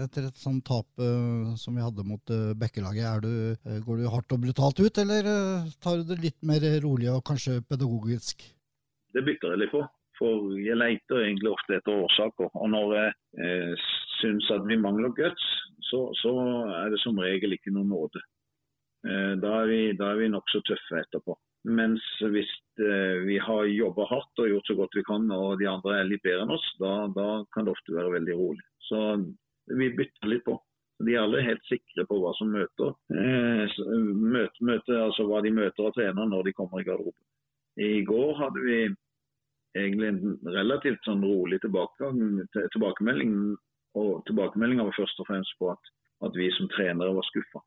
etter 0.06 0.30
et 0.30 0.40
sånt 0.40 0.64
tap 0.64 0.88
eh, 0.96 1.54
som 1.60 1.76
vi 1.76 1.84
hadde 1.84 2.06
mot 2.08 2.32
eh, 2.32 2.54
Bekkelaget? 2.56 3.28
går 3.84 4.00
du 4.00 4.08
hardt 4.08 4.32
og 4.32 4.44
brutalt 4.46 4.80
ut, 4.80 5.00
eller 5.04 5.28
tar 5.84 6.00
du 6.00 6.08
det 6.08 6.22
litt 6.22 6.38
mer 6.46 6.64
rolig 6.84 7.12
og 7.12 7.25
kanskje 7.28 7.60
pedagogisk? 7.68 8.46
det 9.16 9.25
bytter 9.25 9.54
jeg 9.54 9.62
litt 9.64 9.75
på. 9.75 9.82
For 10.16 10.52
jeg 10.56 10.78
leter 10.80 11.26
egentlig 11.26 11.52
ofte 11.52 11.76
etter 11.76 12.04
årsaker. 12.06 12.52
Og 12.56 12.70
når 12.72 12.94
jeg 12.96 13.10
eh, 13.44 13.88
syns 14.20 14.48
at 14.54 14.64
vi 14.68 14.78
mangler 14.80 15.12
guts, 15.16 15.44
så, 15.90 16.06
så, 16.20 16.32
er 16.82 16.92
det 16.92 17.00
som 17.02 17.20
regel 17.20 17.56
ikke 17.56 17.72
noen 17.75 17.92
nåde. 17.92 18.22
Eh, 19.06 19.34
da 19.42 19.58
er 19.60 19.68
vi, 19.70 19.80
da 19.98 20.12
er 20.12 20.22
vi 20.22 20.30
nokså 20.32 20.62
tøffe 20.64 21.02
etterpå. 21.02 21.36
Mens 21.66 22.04
hvis 22.23 22.50
eh, 22.78 23.25
vi 23.26 23.38
har 23.42 23.66
jobba 23.66 24.06
hardt 24.06 24.42
og 24.42 24.50
gjort 24.52 24.68
så 24.70 24.76
godt 24.78 24.96
vi 24.99 25.02
kan, 25.06 25.26
og 25.35 25.58
de 25.58 25.66
andre 25.70 26.00
er 26.00 26.08
litt 26.11 26.23
bedre 26.23 26.44
enn 26.44 26.54
oss, 26.54 26.66
da, 26.78 26.92
da 27.16 27.28
kan 27.54 27.66
det 27.66 27.75
ofte 27.75 27.96
være 27.96 28.14
veldig 28.20 28.37
rolig. 28.38 28.62
Så 28.87 29.00
vi 29.75 29.90
bytter 29.99 30.30
litt 30.30 30.44
på. 30.46 30.54
De 31.04 31.12
er 31.12 31.25
alle 31.25 31.42
helt 31.44 31.64
sikre 31.68 32.06
på 32.08 32.20
hva 32.23 32.30
som 32.38 32.52
møter, 32.54 32.94
eh, 33.12 33.75
møter, 34.14 34.62
møter 34.64 35.02
altså 35.02 35.26
hva 35.28 35.42
de 35.44 35.52
møter 35.52 35.88
av 35.88 35.92
trener 35.96 36.30
når 36.30 36.46
de 36.46 36.54
kommer 36.56 36.80
i 36.80 36.87
garderoben. 36.87 37.25
I 37.76 38.00
går 38.08 38.30
hadde 38.38 38.62
vi 38.64 38.78
egentlig 39.76 40.08
en 40.08 40.38
relativt 40.54 41.02
sånn 41.04 41.25
rolig 41.26 41.58
tilbakemelding. 41.61 43.32
Og 43.96 44.23
tilbakemeldinga 44.28 44.87
var 44.88 44.96
først 44.96 45.20
og 45.20 45.28
fremst 45.28 45.52
på 45.61 45.66
at, 45.73 45.92
at 46.25 46.32
vi 46.37 46.49
som 46.56 46.70
trenere 46.73 47.16
var 47.16 47.26
skuffa. 47.28 47.61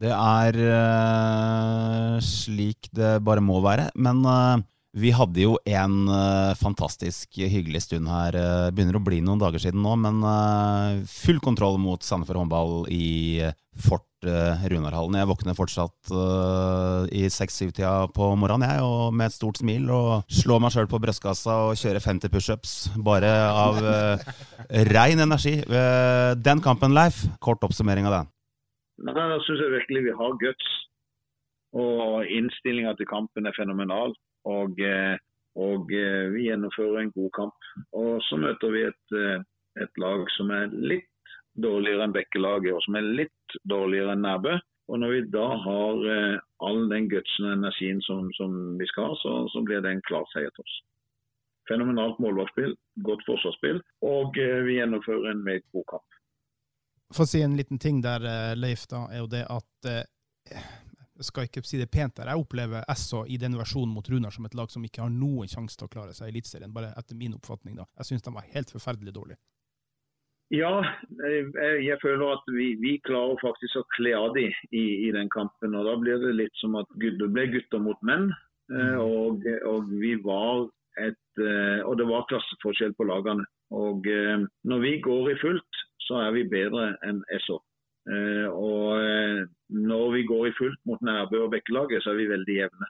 Det 0.00 0.10
er 0.16 0.56
uh, 0.64 2.16
slik 2.24 2.88
det 2.96 3.18
bare 3.24 3.42
må 3.44 3.58
være. 3.64 3.90
Men 4.00 4.22
uh, 4.24 4.62
Vi 4.96 5.12
hadde 5.14 5.44
jo 5.44 5.58
en 5.68 6.08
uh, 6.08 6.56
fantastisk 6.58 7.36
hyggelig 7.36 7.84
stund 7.84 8.08
her. 8.10 8.34
Uh, 8.34 8.70
begynner 8.72 8.96
å 8.96 9.04
bli 9.04 9.20
noen 9.22 9.38
dager 9.42 9.60
siden 9.62 9.84
nå, 9.84 9.92
men 10.00 10.22
uh, 10.24 11.02
full 11.06 11.42
kontroll 11.44 11.76
mot 11.78 12.02
Sandefjord 12.02 12.40
håndball 12.40 12.88
i 12.90 13.44
Fort 13.76 14.06
Runarhallen. 14.20 15.14
Jeg 15.16 15.28
våkner 15.30 15.56
fortsatt 15.56 16.10
i 17.16 17.22
seks-syv-tida 17.32 18.10
på 18.12 18.26
morgenen 18.36 18.66
jeg, 18.68 18.82
og 18.84 19.14
med 19.16 19.30
et 19.30 19.36
stort 19.38 19.62
smil 19.62 19.86
og 19.96 20.34
slår 20.42 20.60
meg 20.60 20.74
sjøl 20.74 20.90
på 20.92 21.00
brystkassa 21.00 21.54
og 21.70 21.80
kjører 21.80 22.04
50 22.04 22.34
pushups 22.34 22.74
bare 23.00 23.30
av 23.48 23.80
rein 24.92 25.24
energi. 25.24 25.62
den 26.36 26.60
kampen, 26.60 26.92
Leif. 26.92 27.22
Kort 27.40 27.64
oppsummering 27.64 28.10
av 28.10 28.18
den. 28.18 28.30
Nei, 29.00 29.14
Da 29.16 29.40
syns 29.44 29.60
jeg 29.62 29.72
virkelig 29.72 30.04
vi 30.04 30.16
har 30.20 30.38
guts. 30.44 30.70
Og 31.72 32.26
innstillinga 32.26 32.96
til 32.98 33.08
kampen 33.08 33.46
er 33.46 33.56
fenomenal. 33.56 34.14
Og, 34.44 34.80
eh, 34.80 35.16
og, 35.56 35.92
eh, 35.92 36.26
vi 36.34 36.48
gjennomfører 36.48 37.00
en 37.00 37.12
god 37.12 37.30
kamp. 37.36 37.68
Og 37.92 38.20
så 38.28 38.36
møter 38.36 38.74
vi 38.74 38.82
et, 38.88 39.06
eh, 39.16 39.40
et 39.82 39.98
lag 39.98 40.26
som 40.36 40.50
er 40.50 40.66
litt 40.66 41.06
dårligere 41.56 42.04
enn 42.04 42.12
Bekkelaget, 42.12 42.74
og 42.74 42.82
som 42.82 42.96
er 42.96 43.02
litt 43.02 43.56
dårligere 43.68 44.12
enn 44.12 44.22
Nærbø. 44.22 44.58
Og 44.88 44.98
når 44.98 45.10
vi 45.10 45.30
da 45.30 45.46
har 45.56 46.40
all 46.60 46.88
den 46.88 47.08
gutsen 47.08 47.46
og 47.46 47.52
energien 47.58 48.00
som, 48.02 48.32
som 48.32 48.76
vi 48.76 48.86
skal 48.86 49.04
ha, 49.10 49.14
så, 49.22 49.48
så, 49.52 49.62
blir 49.62 49.80
det 49.80 49.90
en 49.90 50.02
klar 50.02 50.24
seier 50.32 50.50
til 50.50 50.64
oss. 50.64 50.80
Fenomenalt 51.68 52.18
målvaktspill, 52.18 52.74
godt 53.04 53.22
forsvarsspill, 53.24 53.80
og 54.02 54.34
vi 54.34 54.80
gjennomfører 54.80 55.30
en 55.30 55.44
meget 55.44 55.62
god 55.72 55.84
kamp. 55.94 56.19
For 57.10 57.26
å 57.26 57.30
si 57.30 57.42
en 57.42 57.56
liten 57.58 57.80
ting 57.82 57.98
der, 58.04 58.22
Leif, 58.54 58.86
da, 58.90 59.04
er 59.10 59.24
jo 59.24 59.30
det 59.30 59.42
at 59.50 59.90
jeg 61.20 61.28
skal 61.28 61.48
ikke 61.48 61.60
si 61.68 61.76
det 61.76 61.90
pent 61.92 62.16
der. 62.16 62.30
Jeg 62.32 62.40
opplever 62.40 62.86
Esso 62.88 63.26
i 63.28 63.36
den 63.40 63.58
versjonen 63.58 63.92
mot 63.92 64.06
Runar 64.08 64.32
som 64.32 64.46
et 64.48 64.56
lag 64.56 64.70
som 64.72 64.84
ikke 64.86 65.02
har 65.04 65.12
noen 65.12 65.50
sjanse 65.50 65.76
til 65.76 65.88
å 65.88 65.92
klare 65.92 66.14
seg 66.16 66.30
i 66.30 66.32
Eliteserien, 66.32 66.72
bare 66.72 66.94
etter 66.96 67.18
min 67.18 67.34
oppfatning. 67.36 67.76
da. 67.76 67.84
Jeg 68.00 68.08
syns 68.08 68.24
de 68.24 68.32
var 68.32 68.46
helt 68.54 68.72
forferdelig 68.72 69.12
dårlige. 69.16 69.40
Ja, 70.50 70.80
jeg, 71.20 71.44
jeg, 71.84 71.98
føler 72.02 72.32
at 72.34 72.48
vi, 72.50 72.72
vi, 72.82 72.96
klarer 73.06 73.36
faktisk 73.38 73.78
å 73.78 73.84
kle 73.94 74.16
av 74.18 74.32
dem 74.34 74.50
i, 74.72 74.84
i, 75.06 75.10
den 75.14 75.28
kampen. 75.30 75.76
og 75.78 75.86
Da 75.86 75.94
blir 76.00 76.18
det 76.24 76.32
litt 76.40 76.56
som 76.58 76.74
at 76.80 76.88
det 76.98 77.12
ble 77.20 77.46
gutter 77.52 77.84
mot 77.84 78.00
menn. 78.02 78.30
Eh, 78.72 78.96
mm. 78.96 79.04
Og, 79.04 79.46
og, 79.70 79.92
vi 80.00 80.16
var 80.24 80.66
et 80.98 81.42
eh, 81.42 81.84
Og 81.86 81.94
det 82.00 82.08
var 82.08 82.26
klasseforskjell 82.32 82.96
på 82.98 83.06
lagene. 83.12 83.46
Og 83.76 84.08
eh, 84.10 84.42
når 84.66 84.82
vi 84.88 84.96
går 85.04 85.30
i 85.36 85.38
fullt, 85.44 85.84
så 86.10 86.18
er 86.26 86.32
vi 86.34 86.48
bedre 86.50 86.94
enn 87.06 87.22
SO. 87.44 87.60
Eh, 88.10 88.48
og 88.50 88.96
eh, 88.98 89.42
når 89.90 90.06
vi 90.16 90.22
går 90.26 90.48
i 90.48 90.56
fullt 90.58 90.80
mot 90.88 91.02
Nærbø 91.06 91.44
og 91.44 91.52
Bekkelaget, 91.54 92.02
så 92.02 92.10
er 92.10 92.18
vi 92.18 92.32
veldig 92.32 92.56
jevne. 92.56 92.88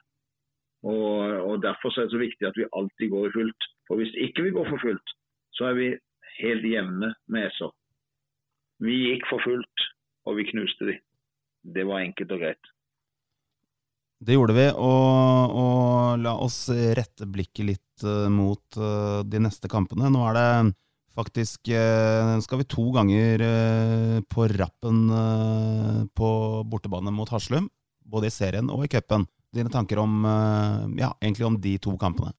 Og, 0.81 1.19
og, 1.45 1.55
Derfor 1.61 1.93
er 1.93 2.07
det 2.07 2.15
så 2.15 2.21
viktig 2.21 2.47
at 2.47 2.57
vi 2.57 2.69
alltid 2.77 3.11
går 3.13 3.27
i 3.27 3.35
fullt. 3.35 3.69
For 3.87 4.01
Hvis 4.01 4.15
ikke 4.25 4.47
vi 4.47 4.55
går 4.55 4.69
for 4.71 4.81
fullt, 4.81 5.13
så 5.53 5.69
er 5.69 5.77
vi 5.77 5.87
helt 6.39 6.65
jevne 6.65 7.13
med 7.29 7.53
SO. 7.59 7.69
Vi 8.81 8.97
gikk 9.11 9.27
for 9.29 9.43
fullt, 9.45 9.87
og 10.25 10.39
vi 10.39 10.49
knuste 10.49 10.89
de. 10.89 10.97
Det 11.61 11.85
var 11.85 12.01
enkelt 12.01 12.33
og 12.33 12.41
greit. 12.41 12.71
Det 14.21 14.33
gjorde 14.37 14.55
vi, 14.57 14.67
og, 14.73 15.53
og 15.61 16.21
la 16.21 16.33
oss 16.41 16.63
rette 16.97 17.27
blikket 17.29 17.67
litt 17.67 18.05
uh, 18.05 18.29
mot 18.29 18.77
de 19.25 19.41
neste 19.41 19.69
kampene. 19.69 20.09
Nå 20.13 20.21
er 20.29 20.37
det 20.37 20.49
Faktisk 21.15 21.67
eh, 21.67 22.37
skal 22.39 22.61
vi 22.61 22.69
to 22.71 22.85
ganger 22.95 23.43
eh, 23.43 24.17
på 24.31 24.47
rappen 24.47 25.09
eh, 25.11 25.99
på 26.15 26.29
bortebane 26.71 27.11
mot 27.11 27.29
Haslum. 27.29 27.67
Både 28.07 28.29
i 28.29 28.33
serien 28.33 28.71
og 28.71 28.85
i 28.85 28.91
cupen. 28.91 29.27
Dine 29.51 29.71
tanker 29.71 29.99
om, 29.99 30.23
ja, 30.95 31.09
egentlig 31.19 31.43
om 31.43 31.57
de 31.59 31.73
to 31.83 31.91
kampene? 31.99 32.31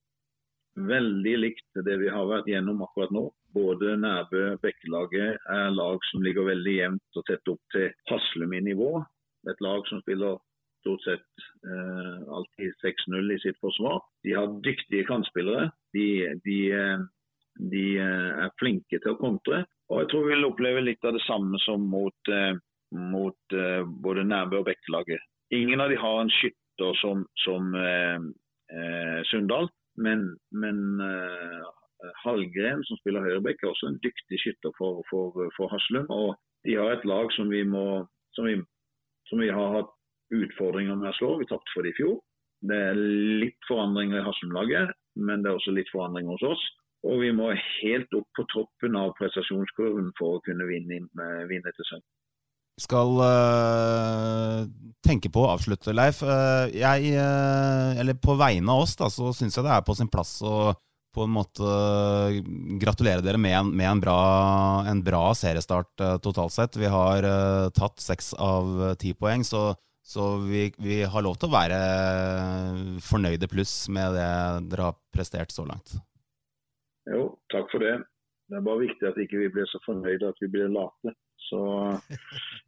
Veldig 0.80 1.34
likt 1.42 1.80
det 1.84 1.98
vi 2.00 2.08
har 2.08 2.24
vært 2.28 2.48
gjennom 2.48 2.80
akkurat 2.86 3.12
nå. 3.12 3.26
Både 3.52 3.98
Nærbø 4.00 4.40
og 4.54 4.62
Bekkelaget 4.64 5.44
er 5.52 5.74
lag 5.76 6.00
som 6.08 6.24
ligger 6.24 6.48
veldig 6.48 6.76
jevnt 6.78 7.20
og 7.20 7.26
tett 7.28 7.52
opp 7.52 7.60
til 7.74 7.90
Haslum 8.08 8.54
i 8.56 8.62
nivå. 8.64 8.94
Et 9.52 9.60
lag 9.60 9.84
som 9.90 10.00
spiller 10.00 10.40
stort 10.82 11.04
sett 11.04 11.44
eh, 11.68 12.16
alltid 12.36 12.72
6-0 12.80 13.34
i 13.36 13.40
sitt 13.44 13.58
forsvar. 13.60 14.00
De 14.24 14.32
har 14.36 14.56
dyktige 14.64 15.06
kantspillere. 15.08 15.68
De, 15.92 16.06
de 16.46 16.58
eh, 16.72 17.04
de 17.58 17.86
eh, 18.00 18.44
er 18.46 18.54
flinke 18.60 18.98
til 18.98 19.14
å 19.14 19.20
kontre. 19.20 19.64
Og 19.92 20.00
jeg 20.00 20.10
tror 20.10 20.24
vi 20.24 20.32
vil 20.32 20.48
oppleve 20.48 20.84
litt 20.84 21.04
av 21.04 21.16
det 21.16 21.24
samme 21.26 21.60
som 21.66 21.84
mot, 21.92 22.32
eh, 22.32 22.54
mot 22.96 23.56
eh, 23.56 23.82
både 24.04 24.24
Nærbø 24.24 24.62
og 24.62 24.68
Bekkelaget. 24.70 25.20
Ingen 25.52 25.84
av 25.84 25.92
de 25.92 25.98
har 26.00 26.20
en 26.22 26.32
skytter 26.32 26.96
som, 27.02 27.26
som 27.44 27.74
eh, 27.76 29.18
Sundal, 29.28 29.68
men, 30.00 30.30
men 30.56 30.78
Hallgren, 32.22 32.80
som 32.88 32.96
spiller 33.02 33.26
høyreback, 33.26 33.60
er 33.60 33.68
også 33.68 33.90
en 33.90 33.98
dyktig 34.00 34.38
skytter 34.40 34.72
for, 34.78 35.02
for, 35.10 35.36
for 35.58 35.68
Haslum. 35.68 36.08
Og 36.08 36.32
de 36.64 36.78
har 36.80 36.94
et 36.94 37.04
lag 37.04 37.28
som 37.36 37.52
vi, 37.52 37.60
må, 37.68 38.06
som 38.32 38.48
vi, 38.48 38.56
som 39.28 39.42
vi 39.44 39.50
har 39.52 39.76
hatt 39.76 39.92
utfordringer 40.32 40.96
med 40.96 41.10
å 41.10 41.16
slå. 41.18 41.34
Vi 41.42 41.50
tapte 41.50 41.74
for 41.74 41.84
det 41.84 41.92
i 41.92 41.98
fjor. 42.00 42.16
Det 42.64 42.78
er 42.88 42.96
litt 43.42 43.68
forandringer 43.68 44.22
i 44.22 44.24
Haslum-laget, 44.24 44.96
men 45.20 45.44
det 45.44 45.52
er 45.52 45.60
også 45.60 45.76
litt 45.76 45.92
forandringer 45.92 46.38
hos 46.38 46.48
oss. 46.54 46.64
Og 47.02 47.18
vi 47.18 47.32
må 47.34 47.50
helt 47.56 48.14
opp 48.14 48.28
på 48.36 48.44
toppen 48.52 48.98
av 48.98 49.14
prestasjonskurven 49.18 50.12
for 50.18 50.38
å 50.38 50.42
kunne 50.46 50.68
vinne, 50.68 51.00
vinne 51.50 51.72
til 51.74 51.88
søndag. 51.88 52.10
Skal 52.80 53.18
uh, 53.20 54.62
tenke 55.04 55.28
på 55.32 55.42
å 55.42 55.50
avslutte, 55.52 55.92
Leif. 55.92 56.22
Uh, 56.24 56.70
jeg, 56.72 57.12
uh, 57.18 57.92
eller 58.00 58.16
på 58.16 58.36
vegne 58.40 58.72
av 58.72 58.86
oss, 58.86 58.94
da, 58.96 59.10
så 59.12 59.28
syns 59.36 59.58
jeg 59.58 59.66
det 59.66 59.74
er 59.74 59.84
på 59.84 59.96
sin 59.98 60.10
plass 60.12 60.38
å 60.46 60.72
på 61.12 61.26
en 61.26 61.34
måte 61.34 61.72
gratulere 62.80 63.20
dere 63.20 63.36
med 63.36 63.52
en, 63.52 63.68
med 63.76 63.84
en, 63.84 63.98
bra, 64.00 64.20
en 64.88 65.02
bra, 65.04 65.26
seriestart 65.36 66.00
totalt 66.24 66.54
sett. 66.54 66.78
Vi 66.80 66.88
har 66.88 67.26
tatt 67.76 68.00
seks 68.00 68.30
av 68.40 68.94
ti 68.96 69.12
poeng, 69.12 69.44
så, 69.44 69.74
så 70.00 70.30
vi, 70.40 70.70
vi, 70.80 71.02
har 71.04 71.26
lov 71.26 71.36
til 71.36 71.50
å 71.50 71.52
være 71.52 71.82
fornøyde 73.04 73.50
pluss 73.52 73.74
med 73.92 74.16
det 74.16 74.30
dere 74.72 74.88
har 74.88 74.96
prestert 75.12 75.52
så 75.52 75.68
langt. 75.68 75.98
Jo, 77.10 77.22
takk 77.50 77.70
for 77.72 77.82
det. 77.82 77.96
Det 78.50 78.58
er 78.58 78.64
bare 78.66 78.84
viktig 78.84 79.08
at 79.08 79.18
ikke 79.18 79.40
vi 79.40 79.48
ikke 79.48 79.58
blir 79.58 79.68
så 79.70 79.80
fornøyde 79.86 80.28
at 80.28 80.40
vi 80.42 80.48
blir 80.52 80.70
late. 80.70 81.14
Så 81.48 81.60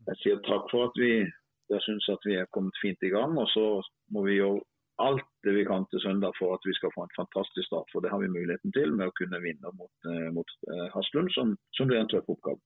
jeg 0.08 0.16
sier 0.22 0.44
takk 0.48 0.66
for 0.72 0.88
at 0.88 0.96
vi 0.98 1.24
jeg 1.72 1.80
synes 1.86 2.08
at 2.12 2.22
vi 2.28 2.34
er 2.36 2.50
kommet 2.54 2.76
fint 2.82 3.00
i 3.02 3.12
gang. 3.16 3.32
Og 3.40 3.48
så 3.54 3.66
må 4.12 4.24
vi 4.26 4.38
gjøre 4.38 4.60
alt 5.02 5.26
det 5.44 5.54
vi 5.56 5.64
kan 5.70 5.86
til 5.90 6.02
søndag 6.06 6.36
for 6.38 6.54
at 6.56 6.62
vi 6.68 6.74
skal 6.78 6.92
få 6.94 7.06
en 7.06 7.16
fantastisk 7.18 7.66
start. 7.66 7.88
For 7.92 8.04
det 8.04 8.12
har 8.12 8.20
vi 8.22 8.30
muligheten 8.36 8.74
til 8.76 8.94
med 8.94 9.10
å 9.10 9.16
kunne 9.18 9.42
vinne 9.42 9.74
mot, 9.78 9.94
eh, 10.10 10.30
mot 10.36 10.56
eh, 10.70 10.86
Haslund, 10.94 11.32
som, 11.36 11.56
som 11.76 11.90
blir 11.90 12.02
en 12.02 12.10
tøff 12.12 12.28
oppgave. 12.28 12.60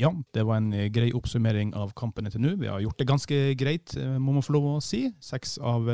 Ja, 0.00 0.12
det 0.34 0.46
var 0.48 0.60
en 0.60 0.72
eh, 0.72 0.90
grei 0.92 1.10
oppsummering 1.16 1.74
av 1.78 1.94
kampene 1.98 2.32
til 2.32 2.44
nå. 2.44 2.54
Vi 2.62 2.70
har 2.70 2.82
gjort 2.84 3.00
det 3.00 3.10
ganske 3.10 3.40
greit, 3.58 3.96
må 4.18 4.36
man 4.36 4.46
få 4.46 4.56
lov 4.58 4.70
å 4.76 4.82
si. 4.84 5.08
Seks 5.22 5.58
av 5.58 5.90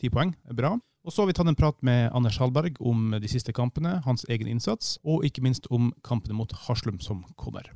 ti 0.00 0.12
poeng 0.12 0.34
er 0.48 0.58
bra. 0.58 0.76
Og 1.04 1.12
så 1.12 1.20
har 1.20 1.28
vi 1.28 1.34
tatt 1.36 1.48
en 1.50 1.58
prat 1.58 1.76
med 1.84 2.08
Anders 2.16 2.38
Hallberg 2.40 2.78
om 2.80 3.12
de 3.20 3.28
siste 3.28 3.52
kampene, 3.52 3.98
hans 4.06 4.24
egen 4.32 4.48
innsats, 4.48 4.96
og 5.04 5.26
ikke 5.28 5.44
minst 5.44 5.68
om 5.68 5.90
kampene 6.06 6.36
mot 6.38 6.52
Haslum 6.64 6.96
som 7.04 7.20
kommer. 7.36 7.68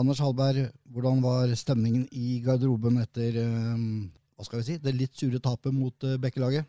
Anders 0.00 0.22
Hallberg, 0.24 0.70
hvordan 0.88 1.20
var 1.20 1.52
stemningen 1.60 2.06
i 2.16 2.38
garderoben 2.44 2.96
etter 3.02 3.36
um, 3.44 4.08
hva 4.36 4.46
skal 4.48 4.62
vi 4.62 4.64
si, 4.70 4.78
det 4.80 4.94
litt 4.96 5.18
sure 5.18 5.42
tapet 5.44 5.76
mot 5.76 6.08
uh, 6.08 6.16
Bekkelaget? 6.18 6.64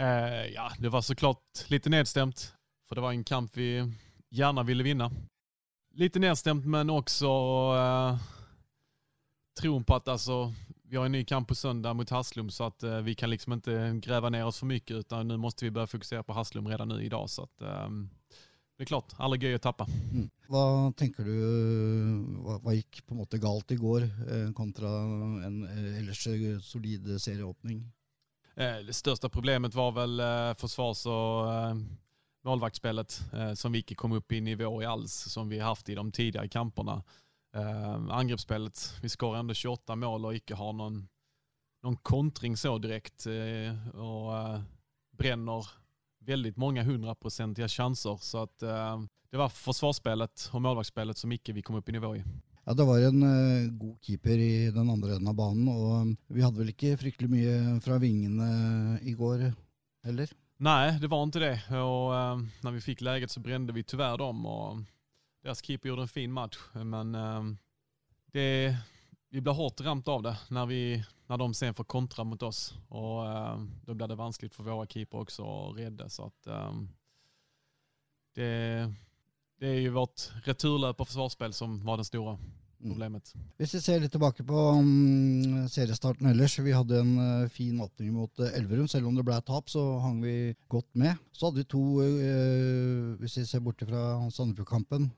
Eh, 0.00 0.46
ja, 0.54 0.70
det 0.80 0.88
var 0.88 1.04
så 1.04 1.14
klart 1.14 1.66
litt 1.68 1.84
nedstemt, 1.92 2.46
for 2.88 2.96
det 2.96 3.04
var 3.04 3.12
en 3.12 3.26
kamp 3.26 3.52
vi 3.58 3.74
gjerne 4.32 4.64
ville 4.64 4.86
vinne. 4.86 5.10
Litt 6.00 6.16
nedstemt, 6.22 6.64
men 6.64 6.88
også 6.94 7.30
eh, 7.76 8.24
troen 9.60 9.84
på 9.84 9.98
at 9.98 10.08
altså, 10.14 10.46
vi 10.90 10.96
har 10.96 11.04
en 11.04 11.12
ny 11.12 11.24
kamp 11.24 11.48
på 11.48 11.54
söndag 11.54 11.94
mot 11.94 12.10
Haslum 12.10 12.50
så 12.50 12.64
att 12.64 12.82
eh, 12.82 13.00
vi 13.00 13.14
kan 13.14 13.30
liksom 13.30 13.52
inte 13.52 14.00
gräva 14.02 14.28
ner 14.28 14.46
oss 14.46 14.58
för 14.58 14.66
mycket 14.66 14.96
utan 14.96 15.28
nu 15.28 15.36
måste 15.36 15.64
vi 15.64 15.70
börja 15.70 15.86
fokusera 15.86 16.22
på 16.22 16.32
Haslum 16.32 16.68
redan 16.68 16.88
nu 16.88 17.04
idag. 17.04 17.30
Så 17.30 17.42
att, 17.42 17.62
eh, 17.62 17.88
det 18.76 18.84
är 18.84 18.86
klart, 18.86 19.14
aldri 19.16 19.38
gøy 19.46 19.54
å 19.54 19.62
tappe. 19.62 19.86
Mm. 20.10 20.26
Hva 20.50 20.64
tenker 20.98 21.24
du, 21.24 21.36
hva, 22.42 22.58
hva, 22.64 22.74
gikk 22.74 23.04
på 23.06 23.14
en 23.14 23.20
måte 23.22 23.38
galt 23.38 23.70
i 23.70 23.78
går 23.78 24.02
eh, 24.02 24.50
kontra 24.56 24.90
en 25.46 25.62
eh, 25.68 26.00
ellers 26.00 26.26
solid 26.66 27.06
serieåpning? 27.20 27.84
Eh, 28.56 28.82
det 28.88 28.96
største 28.98 29.30
problemet 29.30 29.76
var 29.78 29.94
vel 29.94 30.18
eh, 30.20 30.52
forsvars- 30.58 31.06
og 31.06 31.52
eh, 31.54 31.84
målvaktsspelet 32.48 33.20
som 33.54 33.70
vi 33.70 33.82
ikke 33.84 33.98
kom 34.00 34.14
opp 34.16 34.32
i 34.32 34.40
nivå 34.40 34.70
i 34.80 34.86
alls 34.88 35.12
som 35.28 35.48
vi 35.48 35.58
har 35.60 35.74
hatt 35.74 35.90
i 35.92 35.94
de 35.94 36.06
tidligere 36.08 36.48
kampene. 36.48 37.02
Uh, 37.56 38.10
angrepsspelet, 38.10 38.94
vi 39.02 39.08
skårer 39.08 39.38
ändå 39.38 39.54
28 39.54 39.96
mål 39.96 40.28
og 40.28 40.36
ikke 40.38 40.54
har 40.54 40.72
noen 40.72 41.08
någon 41.82 41.96
kontring 41.96 42.56
så 42.56 42.78
direkt 42.78 43.26
uh, 43.26 43.96
och 43.96 44.32
uh, 44.32 44.60
bränner 45.18 45.66
väldigt 46.18 46.56
många 46.56 46.82
hundraprocentiga 46.82 47.68
chanser. 47.68 48.16
Så 48.20 48.42
att 48.42 48.62
uh, 48.62 49.02
det 49.30 49.36
var 49.36 49.48
forsvarsspillet 49.48 50.50
og 50.52 50.62
målvaktsspelet 50.62 51.18
som 51.18 51.32
ikke 51.32 51.54
vi 51.56 51.62
kom 51.62 51.78
opp 51.78 51.88
i 51.88 51.92
nivå 51.96 52.16
i. 52.16 52.22
Ja, 52.64 52.74
Det 52.74 52.84
var 52.84 53.00
en 53.00 53.22
uh, 53.22 53.70
god 53.72 53.96
keeper 54.04 54.38
i 54.38 54.70
den 54.70 54.90
andre 54.90 55.14
enden 55.16 55.28
av 55.28 55.34
banen, 55.34 55.68
og 55.68 56.14
vi 56.28 56.42
hadde 56.44 56.60
vel 56.60 56.74
ikke 56.74 56.98
fryktelig 57.00 57.30
mye 57.30 57.80
fra 57.80 57.98
vingene 57.98 59.00
i 59.02 59.14
går 59.16 59.48
heller? 60.04 60.32
Nei, 60.60 60.98
det 61.00 61.08
var 61.08 61.24
ikke 61.24 61.40
det. 61.40 61.56
Og 61.80 62.12
uh, 62.12 62.42
når 62.62 62.76
vi 62.76 62.84
fikk 62.84 63.00
leget, 63.00 63.32
så 63.32 63.40
brände 63.40 63.72
vi 63.72 63.82
tyvärr 63.82 64.18
dem. 64.18 64.46
Och 64.46 64.82
deras 65.42 65.62
keeper 65.62 65.88
gjorde 65.88 66.02
en 66.02 66.08
fin 66.08 66.32
match. 66.32 66.58
Men 66.72 67.14
eh, 67.14 67.42
det, 68.26 68.76
vi 69.28 69.40
blir 69.40 69.52
hardt 69.52 69.80
rammet 69.80 70.08
av 70.08 70.22
det 70.22 70.38
när, 70.50 70.66
vi, 70.66 71.04
när 71.26 71.36
de 71.36 71.54
sen 71.54 71.74
får 71.74 71.84
kontra 71.84 72.24
mot 72.24 72.42
oss. 72.42 72.74
Och 72.88 73.26
eh, 73.26 73.60
Då 73.86 73.94
blir 73.94 74.06
det 74.06 74.14
vanskligt 74.14 74.54
för 74.54 74.62
våra 74.62 74.86
keeper 74.86 75.18
också 75.18 75.70
att 75.70 75.76
rädda. 75.76 76.08
Så 76.08 76.24
att, 76.24 76.46
eh, 76.46 76.72
det, 78.34 78.92
det 79.58 79.66
är 79.66 79.80
ju 79.80 79.88
vårt 79.88 80.20
returlöp 80.44 81.00
och 81.00 81.06
försvarsspel 81.06 81.52
som 81.52 81.84
var 81.84 81.96
den 81.96 82.04
stora 82.04 82.30
Mm. 82.32 82.60
Problemet. 82.80 83.32
Hvis 83.60 83.74
vi 83.76 83.80
ser 83.82 84.00
litt 84.02 84.12
tilbake 84.14 84.44
på 84.46 84.62
um, 84.78 85.66
seriestarten 85.70 86.30
ellers, 86.30 86.56
vi 86.64 86.74
hadde 86.74 87.00
en 87.02 87.12
uh, 87.18 87.50
fin 87.52 87.80
åpning 87.82 88.12
mot 88.14 88.42
uh, 88.42 88.48
Elverum. 88.56 88.88
Selv 88.90 89.10
om 89.10 89.16
det 89.16 89.24
ble 89.26 89.38
tap, 89.46 89.68
så 89.72 89.82
hang 90.04 90.20
vi 90.24 90.34
godt 90.72 90.88
med. 91.00 91.18
Så 91.36 91.48
hadde 91.48 91.62
vi 91.62 91.68
to, 91.70 91.82
uh, 92.00 93.16
hvis 93.20 93.38
vi 93.40 93.46
ser 93.48 93.64
bort 93.64 93.84
fra 93.86 94.04
Sandefjord-kampen, 94.32 95.10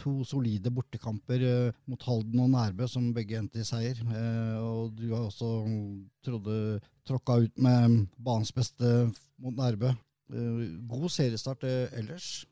to 0.00 0.12
solide 0.26 0.72
bortekamper 0.74 1.42
mot 1.90 2.02
Halden 2.06 2.44
og 2.44 2.52
Nærbø, 2.52 2.86
som 2.90 3.10
begge 3.16 3.38
endte 3.38 3.62
i 3.62 3.66
seier. 3.66 3.98
Og 4.60 4.94
du 4.96 5.08
har 5.12 5.26
også 5.26 5.50
trodde 6.24 6.80
tråkka 7.08 7.40
ut 7.46 7.62
med 7.62 8.06
banens 8.18 8.52
beste 8.54 9.10
mot 9.40 9.56
Nærbø. 9.56 9.92
God 10.30 11.10
seriestart 11.10 11.64
ellers. 11.66 12.44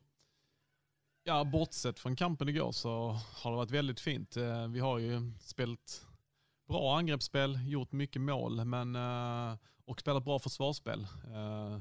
Ja, 1.28 1.44
bortsett 1.44 1.98
från 1.98 2.16
kampen 2.16 2.48
igår 2.48 2.72
så 2.72 3.18
har 3.34 3.50
det 3.50 3.56
varit 3.56 3.70
väldigt 3.70 4.00
fint. 4.00 4.36
Eh, 4.36 4.68
Vi 4.68 4.80
har 4.80 4.98
ju 4.98 5.32
spelat 5.40 6.06
bra 6.68 6.98
angreppsspel, 6.98 7.58
gjort 7.70 7.92
mycket 7.92 8.22
mål 8.22 8.64
men, 8.64 8.96
eh, 8.96 9.56
och 9.86 10.00
spelat 10.00 10.24
bra 10.24 10.38
försvarsspel. 10.38 11.06
Eh, 11.34 11.80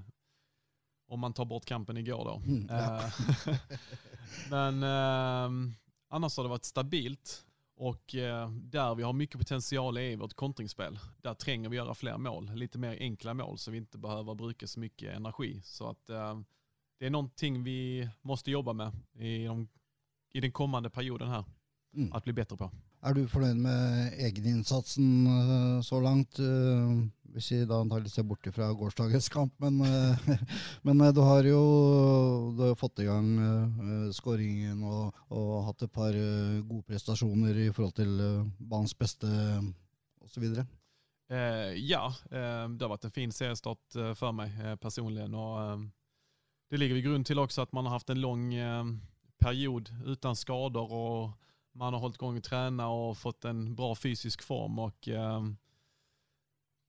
Om 1.09 1.19
man 1.19 1.33
tar 1.33 1.45
bort 1.45 1.65
kampen 1.65 1.97
igår 1.97 2.25
då. 2.25 2.41
Mm, 2.51 2.67
ja. 2.69 3.01
Men 4.49 4.83
annars 6.09 6.37
har 6.37 6.43
det 6.43 6.49
varit 6.49 6.65
stabilt 6.65 7.45
och 7.77 8.03
där 8.51 8.95
vi 8.95 9.03
har 9.03 9.13
mycket 9.13 9.39
potential 9.39 9.97
i 9.97 10.15
vårt 10.15 10.33
kontringsspel. 10.33 10.99
Där 11.21 11.33
tränger 11.33 11.69
vi 11.69 11.77
göra 11.77 11.93
fler 11.93 12.17
mål, 12.17 12.51
lite 12.53 12.77
mer 12.77 12.97
enkla 12.99 13.33
mål 13.33 13.57
så 13.57 13.71
vi 13.71 13.77
inte 13.77 13.97
behöver 13.97 14.35
bruka 14.35 14.67
så 14.67 14.79
mycket 14.79 15.15
energi. 15.15 15.61
Så 15.63 15.89
att 15.89 16.09
eh, 16.09 16.39
det 16.99 17.05
är 17.05 17.09
någonting 17.09 17.63
vi 17.63 18.09
måste 18.21 18.51
jobba 18.51 18.73
med 18.73 18.91
i, 19.19 19.45
de, 19.45 19.67
i 20.33 20.39
den 20.41 20.51
kommande 20.51 20.89
perioden 20.89 21.29
här, 21.29 21.43
Mm. 21.93 22.13
att 22.13 22.23
bli 22.23 22.33
bättre 22.33 22.57
på. 22.57 22.71
Er 23.01 23.13
du 23.13 23.27
fornøyd 23.27 23.55
med 23.57 24.13
egeninnsatsen 24.19 25.27
eh, 25.27 25.81
så 25.81 25.99
langt? 26.01 26.39
eh, 26.39 27.07
Hvis 27.33 27.51
vi 27.51 27.65
da 27.65 27.79
antakelig 27.81 28.11
ser 28.11 28.23
bort 28.23 28.47
fra 28.53 28.67
gårsdagens 28.73 29.29
kamp, 29.29 29.53
men, 29.59 29.81
eh, 29.81 30.17
men 30.83 31.01
eh, 31.01 31.11
du 31.13 31.21
har 31.21 31.43
jo 31.43 32.53
du 32.57 32.61
har 32.67 32.75
fått 32.75 32.99
i 32.99 33.05
gang 33.05 34.11
skåringen 34.13 34.83
og, 34.83 35.15
og 35.29 35.65
hatt 35.69 35.81
et 35.87 35.91
par 35.93 36.13
eh, 36.13 36.61
gode 36.67 36.83
prestasjoner 36.87 37.55
i 37.65 37.71
forhold 37.71 37.95
til 37.95 38.19
eh, 38.19 38.45
banens 38.59 38.93
beste 38.97 39.27
osv. 40.21 40.43
Eh, 41.29 41.73
ja, 41.87 42.05
eh, 42.31 42.65
det 42.69 42.83
har 42.85 42.93
vært 42.93 43.05
en 43.09 43.11
fin 43.15 43.31
seriestart 43.31 43.97
for 44.15 44.31
meg 44.33 44.51
personlig. 44.51 44.71
eh, 44.71 44.75
personligen. 44.75 45.33
Och, 45.33 45.61
eh, 45.61 45.79
det 46.69 46.77
ligger 46.77 46.95
i 46.95 47.01
grund 47.01 47.25
till 47.25 47.39
också 47.39 47.61
att 47.61 47.71
man 47.71 47.85
har 47.85 47.91
haft 47.91 48.09
en 48.09 48.21
lång 48.21 48.53
eh, 48.53 48.85
period 49.39 49.89
utan 50.05 50.35
skador 50.35 50.91
och 50.91 51.29
man 51.71 51.93
har 51.93 51.99
hållit 51.99 52.15
igång 52.15 52.37
och 52.37 52.43
träna 52.43 52.89
och 52.89 53.17
fått 53.17 53.45
en 53.45 53.75
bra 53.75 53.95
fysisk 53.95 54.41
form. 54.41 54.79
Och, 54.79 55.07
eh, 55.07 55.41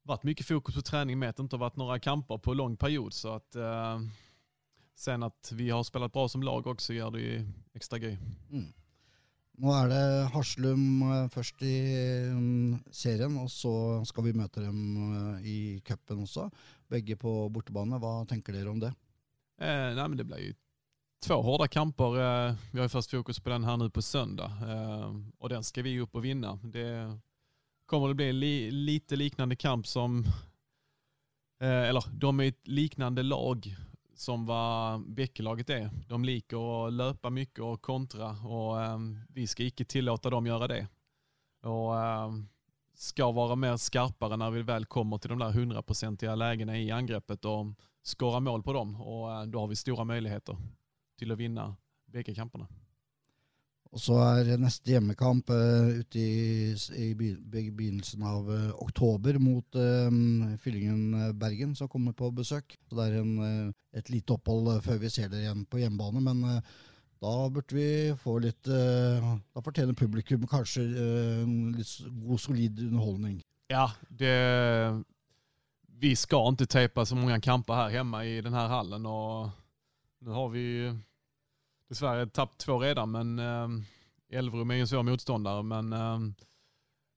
varit 0.02 0.22
mycket 0.22 0.46
fokus 0.46 0.74
på 0.74 0.82
träning 0.82 1.18
med 1.18 1.28
att 1.28 1.36
det 1.36 1.42
inte 1.42 1.56
har 1.56 1.60
varit 1.60 1.76
några 1.76 1.98
kamper 1.98 2.38
på 2.38 2.54
lång 2.54 2.76
period. 2.76 3.12
Så 3.12 3.28
att, 3.28 3.54
eh, 3.54 4.00
sen 4.94 5.22
att 5.22 5.52
vi 5.54 5.70
har 5.70 5.82
spelat 5.82 6.12
bra 6.12 6.28
som 6.28 6.42
lag 6.42 6.66
också 6.66 6.92
gör 6.92 7.10
det 7.10 7.20
ju 7.20 7.48
extra 7.74 7.98
gøy. 7.98 8.18
Mm. 8.50 8.72
Nå 9.58 9.72
er 9.74 9.88
det 9.90 10.02
Haslum 10.30 11.02
eh, 11.02 11.28
først 11.34 11.62
i 11.66 11.74
mm, 12.30 12.76
serien, 12.94 13.34
og 13.42 13.50
så 13.50 13.72
skal 14.06 14.28
vi 14.28 14.36
møte 14.38 14.62
dem 14.62 14.78
eh, 15.02 15.48
i 15.50 15.58
cupen 15.82 16.22
også. 16.22 16.46
Begge 16.88 17.16
på 17.18 17.32
bortebane. 17.50 17.98
Hva 17.98 18.22
tenker 18.30 18.54
dere 18.54 18.70
om 18.70 18.78
det? 18.78 18.92
Eh, 19.60 19.94
nej, 19.94 20.08
men 20.08 20.16
det 20.16 20.24
blir 20.24 20.38
ju 20.38 20.54
två 21.26 21.42
hårda 21.42 21.68
kamper. 21.68 22.04
Eh, 22.04 22.54
vi 22.72 22.78
har 22.78 22.84
ju 22.84 22.88
först 22.88 23.10
fokus 23.10 23.40
på 23.40 23.50
den 23.50 23.64
här 23.64 23.76
nu 23.76 23.90
på 23.90 24.02
söndag 24.02 24.52
eh, 24.68 25.14
och 25.38 25.48
den 25.48 25.64
ska 25.64 25.82
vi 25.82 26.00
upp 26.00 26.14
och 26.14 26.24
vinna. 26.24 26.58
Det 26.62 27.18
kommer 27.86 28.08
det 28.08 28.14
bli 28.14 28.32
li, 28.32 28.70
lite 28.70 29.16
liknande 29.16 29.56
kamp 29.56 29.86
som, 29.86 30.24
eh, 31.60 31.82
eller 31.82 32.04
de 32.12 32.40
är 32.40 32.44
ett 32.44 32.68
liknande 32.68 33.22
lag 33.22 33.76
som 34.14 34.46
vad 34.46 35.00
Bäckelaget 35.14 35.70
är. 35.70 35.90
De 36.08 36.24
liker 36.24 36.86
att 36.86 36.92
löpa 36.92 37.30
mycket 37.30 37.60
och 37.60 37.82
kontra 37.82 38.30
och 38.30 38.82
eh, 38.82 38.98
vi 39.28 39.46
ska 39.46 39.62
icke 39.62 39.84
tillåta 39.84 40.30
dem 40.30 40.46
göra 40.46 40.68
det. 40.68 40.88
Och 41.62 41.98
eh, 41.98 42.32
ska 42.94 43.30
vara 43.30 43.56
mer 43.56 43.76
skarpare 43.76 44.36
när 44.36 44.50
vi 44.50 44.62
väl 44.62 44.86
kommer 44.86 45.18
till 45.18 45.30
de 45.30 45.38
där 45.38 45.50
hundraprocentiga 45.50 46.34
lägena 46.34 46.78
i 46.78 46.90
angreppet 46.90 47.44
och 47.44 47.66
skåra 48.08 48.40
mål 48.40 48.62
på 48.64 48.72
dem 48.72 48.96
och 49.00 49.28
da 49.28 49.46
då 49.46 49.60
har 49.60 49.68
vi 49.68 49.76
stora 49.76 50.04
möjligheter 50.04 50.56
till 51.18 51.32
att 51.32 51.38
vinna 51.38 51.74
bägge 52.06 52.34
kamperna. 52.34 52.68
Og 53.88 54.00
så 54.04 54.18
er 54.20 54.58
neste 54.60 54.92
hjemmekamp 54.92 55.48
uh, 55.48 55.88
ute 56.02 56.20
i, 56.20 56.74
i 57.00 57.06
be- 57.16 57.38
be- 57.40 57.70
begynnelsen 57.72 58.20
av 58.28 58.50
uh, 58.52 58.74
oktober 58.84 59.38
mot 59.40 59.78
uh, 59.80 60.10
Fyllingen 60.60 61.14
eh, 61.16 61.32
Bergen, 61.32 61.72
som 61.72 61.88
kommer 61.88 62.12
på 62.12 62.28
besøk. 62.36 62.76
Så 62.84 62.98
det 62.98 63.06
er 63.06 63.22
en, 63.22 63.32
uh, 63.40 63.72
et 63.96 64.10
lite 64.12 64.36
opphold 64.36 64.68
eh, 64.74 64.82
før 64.84 65.00
vi 65.00 65.08
ser 65.14 65.32
dere 65.32 65.46
igjen 65.46 65.64
på 65.72 65.80
hjemmebane. 65.80 66.20
Men 66.20 66.44
uh, 66.44 66.60
da 67.24 67.32
burde 67.48 67.78
vi 67.78 67.88
få 68.20 68.36
litt 68.44 68.68
eh, 68.68 69.32
Da 69.56 69.64
fortjener 69.64 69.96
publikum 69.96 70.44
kanskje 70.46 70.84
eh, 70.84 71.48
litt 71.80 71.94
god, 72.12 72.44
solid 72.44 72.84
underholdning. 72.90 73.40
Ja, 73.72 73.88
det, 74.12 74.34
vi 76.00 76.16
ska 76.16 76.48
inte 76.48 76.66
tejpa 76.66 77.06
så 77.06 77.16
många 77.16 77.40
kamper 77.40 77.74
här 77.74 77.88
hemma 77.88 78.24
i 78.24 78.40
den 78.40 78.54
här 78.54 78.68
hallen 78.68 79.06
och 79.06 79.48
nu 80.20 80.30
har 80.30 80.48
vi 80.48 80.60
ju 80.60 80.98
dessvärre 81.88 82.26
tappat 82.26 82.58
två 82.58 82.78
redan 82.78 83.10
men 83.10 83.38
eh, 83.38 83.68
Elverum 84.38 84.70
är 84.70 84.74
ju 84.74 84.80
en 84.80 84.88
svår 84.88 85.02
motståndare 85.02 85.62
men 85.62 85.92
eh, 85.92 86.18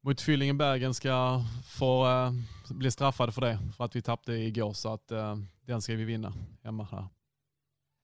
mot 0.04 0.22
Fyllingen 0.22 0.58
Bergen 0.58 0.94
ska 0.94 1.44
få 1.66 2.08
eh, 2.08 2.32
bli 2.70 2.92
straffade 2.92 3.32
för 3.32 3.42
det 3.42 3.60
för 3.78 3.86
att 3.86 3.96
vi 3.96 4.02
tappade 4.02 4.38
igår 4.38 4.74
så 4.74 4.94
att 4.94 5.12
eh, 5.12 5.38
den 5.66 5.82
ska 5.82 5.96
vi 5.96 6.06
vinna 6.06 6.34
hemma 6.64 6.88
här. 6.92 7.08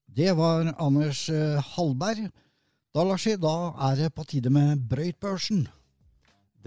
Det 0.06 0.32
var 0.32 0.74
Anders 0.78 1.30
eh, 1.30 1.64
Hallberg. 1.64 2.30
Da, 2.94 3.04
Larsi, 3.04 3.36
da 3.36 3.76
er 3.92 3.96
det 3.96 4.10
på 4.16 4.24
tide 4.24 4.50
med 4.50 4.78
Brøytbørsen. 4.90 5.68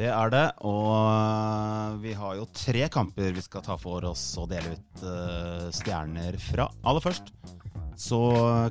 Det 0.01 0.09
er 0.09 0.31
det, 0.33 0.47
og 0.65 1.99
vi 2.01 2.15
har 2.17 2.39
jo 2.39 2.47
tre 2.57 2.87
kamper 2.89 3.35
vi 3.37 3.43
skal 3.45 3.61
ta 3.67 3.75
for 3.77 4.07
oss 4.09 4.23
og 4.41 4.47
dele 4.49 4.73
ut 4.73 5.03
eh, 5.05 5.67
stjerner 5.77 6.39
fra. 6.41 6.71
Aller 6.89 7.05
først 7.05 7.29
så 8.01 8.21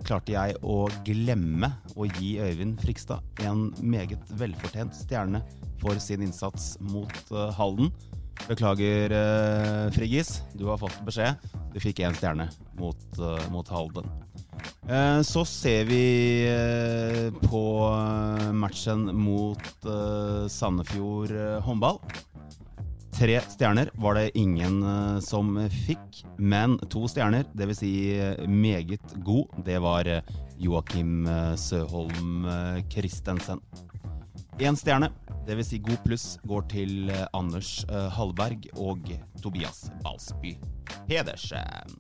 klarte 0.02 0.34
jeg 0.34 0.56
å 0.66 0.88
glemme 1.06 1.70
å 1.94 2.08
gi 2.16 2.32
Øyvind 2.42 2.82
Frikstad 2.82 3.46
en 3.46 3.68
meget 3.78 4.24
velfortjent 4.42 4.98
stjerne 4.98 5.44
for 5.84 6.02
sin 6.02 6.26
innsats 6.26 6.72
mot 6.82 7.14
eh, 7.30 7.54
Halden. 7.60 7.94
Beklager, 8.48 9.14
uh, 9.14 9.92
Friggis. 9.94 10.40
Du 10.58 10.70
har 10.72 10.80
fått 10.82 10.96
beskjed. 11.06 11.38
Du 11.74 11.78
fikk 11.84 12.00
én 12.08 12.16
stjerne 12.18 12.48
mot, 12.80 13.02
eh, 13.20 13.48
mot 13.54 13.68
Halden. 13.70 14.08
Eh, 14.90 15.22
Så 15.22 15.46
ser 15.46 15.86
vi 15.86 16.04
eh, 16.50 17.30
på 17.50 17.64
eh, 17.94 18.52
matchen 18.52 19.06
mot 19.16 19.62
Sandefjord 20.50 21.34
håndball. 21.66 22.00
Tre 23.20 23.36
stjerner 23.52 23.90
var 24.00 24.16
det 24.16 24.32
ingen 24.40 24.80
som 25.22 25.58
fikk, 25.86 26.22
men 26.40 26.78
to 26.88 27.04
stjerner, 27.12 27.44
dvs. 27.52 27.82
Si 27.82 27.92
meget 28.48 29.16
god, 29.28 29.58
det 29.68 29.76
var 29.84 30.08
Joakim 30.56 31.28
Søholm 31.60 32.48
Christensen. 32.88 33.60
Én 34.60 34.80
stjerne, 34.80 35.12
dvs. 35.50 35.74
Si 35.74 35.82
god 35.84 36.00
pluss, 36.06 36.30
går 36.48 36.64
til 36.72 37.12
Anders 37.36 37.82
Hallberg 38.16 38.70
og 38.80 39.12
Tobias 39.44 39.90
Balsby 40.06 40.56
Pedersen. 41.10 42.00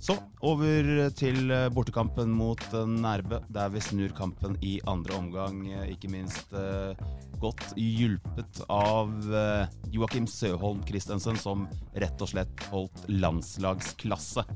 Så 0.00 0.14
over 0.48 1.10
til 1.12 1.50
eh, 1.52 1.66
bortekampen 1.76 2.30
mot 2.32 2.62
eh, 2.72 2.86
Nærbø, 2.88 3.42
der 3.52 3.68
vi 3.74 3.82
snur 3.84 4.14
kampen 4.16 4.54
i 4.64 4.78
andre 4.88 5.12
omgang. 5.18 5.58
eh, 5.68 5.90
Ikke 5.92 6.08
minst 6.08 6.54
eh, 6.56 6.96
godt 7.42 7.74
hjulpet 7.76 8.62
av 8.72 9.12
eh, 9.28 9.66
Joakim 9.92 10.24
Søholm 10.30 10.80
Christensen, 10.88 11.36
som 11.36 11.66
rett 12.00 12.24
og 12.24 12.32
slett 12.32 12.64
holdt 12.72 13.04
landslagsklasse 13.12 14.46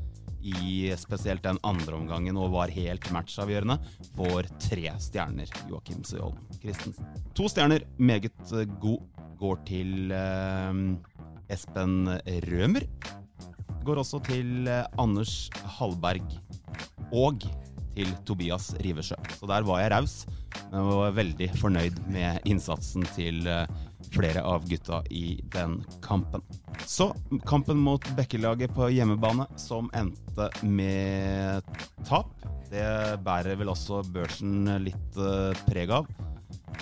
i 0.45 0.93
spesielt 1.01 1.45
den 1.45 1.61
andre 1.65 1.97
omgangen 1.97 2.37
og 2.41 2.51
var 2.53 2.73
helt 2.73 3.07
matchavgjørende, 3.13 3.77
får 4.17 4.49
tre 4.65 4.91
stjerner. 5.01 5.53
Joakim 5.69 6.01
Søholm 6.09 6.41
Christensen. 6.63 7.05
To 7.37 7.51
stjerner, 7.53 7.85
meget 8.01 8.33
god, 8.81 9.05
går 9.41 9.61
til 9.69 10.09
eh, 10.09 10.81
Espen 11.53 12.09
Rømer. 12.49 12.89
Går 13.85 14.01
også 14.01 14.21
til 14.27 14.69
eh, 14.71 14.87
Anders 15.01 15.49
Hallberg 15.77 16.25
og 17.15 17.45
til 17.95 18.11
Tobias 18.27 18.73
Rivesjø. 18.83 19.19
Så 19.37 19.47
der 19.47 19.67
var 19.67 19.83
jeg 19.83 19.93
raus, 19.93 20.15
men 20.73 20.89
var 20.89 21.15
veldig 21.15 21.49
fornøyd 21.61 22.01
med 22.13 22.49
innsatsen 22.49 23.07
til 23.15 23.47
eh, 23.51 23.69
flere 24.15 24.43
av 24.47 24.67
gutta 24.69 25.03
i 25.15 25.39
den 25.55 25.79
kampen. 26.05 26.43
Så 26.87 27.13
kampen 27.49 27.81
mot 27.83 28.05
Bekkelaget 28.19 28.75
på 28.75 28.91
hjemmebane, 28.93 29.47
som 29.61 29.91
endte 29.97 30.51
med 30.67 31.65
tap. 32.09 32.33
Det 32.73 33.21
bærer 33.25 33.59
vel 33.61 33.71
også 33.71 34.03
børsen 34.11 34.67
litt 34.83 35.19
uh, 35.21 35.55
preg 35.69 35.93
av. 35.95 36.09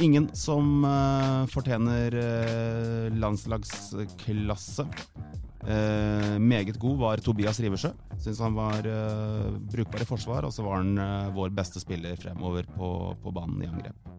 Ingen 0.00 0.30
som 0.36 0.86
fortjener 1.52 2.14
landslagsklasse. 3.12 4.86
Uh, 5.62 6.38
meget 6.42 6.78
god 6.82 6.96
var 6.98 7.22
Tobias 7.22 7.60
Rivesjø. 7.62 7.92
Syns 8.22 8.40
han 8.42 8.56
var 8.58 8.86
brukbar 9.72 10.02
i 10.02 10.08
forsvar, 10.08 10.46
og 10.46 10.54
så 10.54 10.64
var 10.66 10.82
han 10.82 11.34
vår 11.34 11.54
beste 11.54 11.82
spiller 11.82 12.18
fremover 12.18 12.66
på, 12.76 12.88
på 13.22 13.34
banen 13.34 13.62
i 13.62 13.70
angrep. 13.70 14.12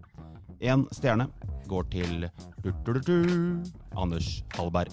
Én 0.63 0.85
stjerne 0.95 1.27
går 1.67 1.89
til 1.91 2.29
Anders 3.99 4.43
Hallberg. 4.55 4.91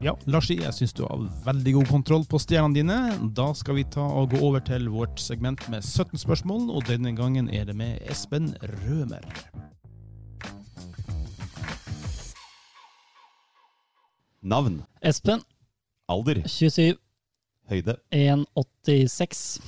Ja, 0.00 0.14
Larsi, 0.32 0.54
jeg 0.56 0.72
syns 0.72 0.94
du 0.96 1.02
har 1.04 1.26
veldig 1.44 1.74
god 1.76 1.90
kontroll 1.92 2.22
på 2.24 2.38
stjernene 2.40 2.78
dine. 2.78 2.96
Da 3.36 3.50
skal 3.56 3.76
vi 3.76 3.84
ta 3.84 4.00
og 4.00 4.30
gå 4.32 4.40
over 4.46 4.62
til 4.64 4.88
vårt 4.88 5.20
segment 5.20 5.66
med 5.68 5.84
17 5.84 6.22
spørsmål, 6.22 6.70
og 6.72 6.88
denne 6.88 7.12
gangen 7.16 7.50
er 7.52 7.66
det 7.68 7.76
med 7.76 8.00
Espen 8.08 8.54
Rømer. 8.64 9.26
Navn. 14.40 14.82
Espen. 15.04 15.42
Alder. 16.08 16.42
27. 16.48 16.96
Høyde. 17.68 17.96
1,86. 18.10 19.60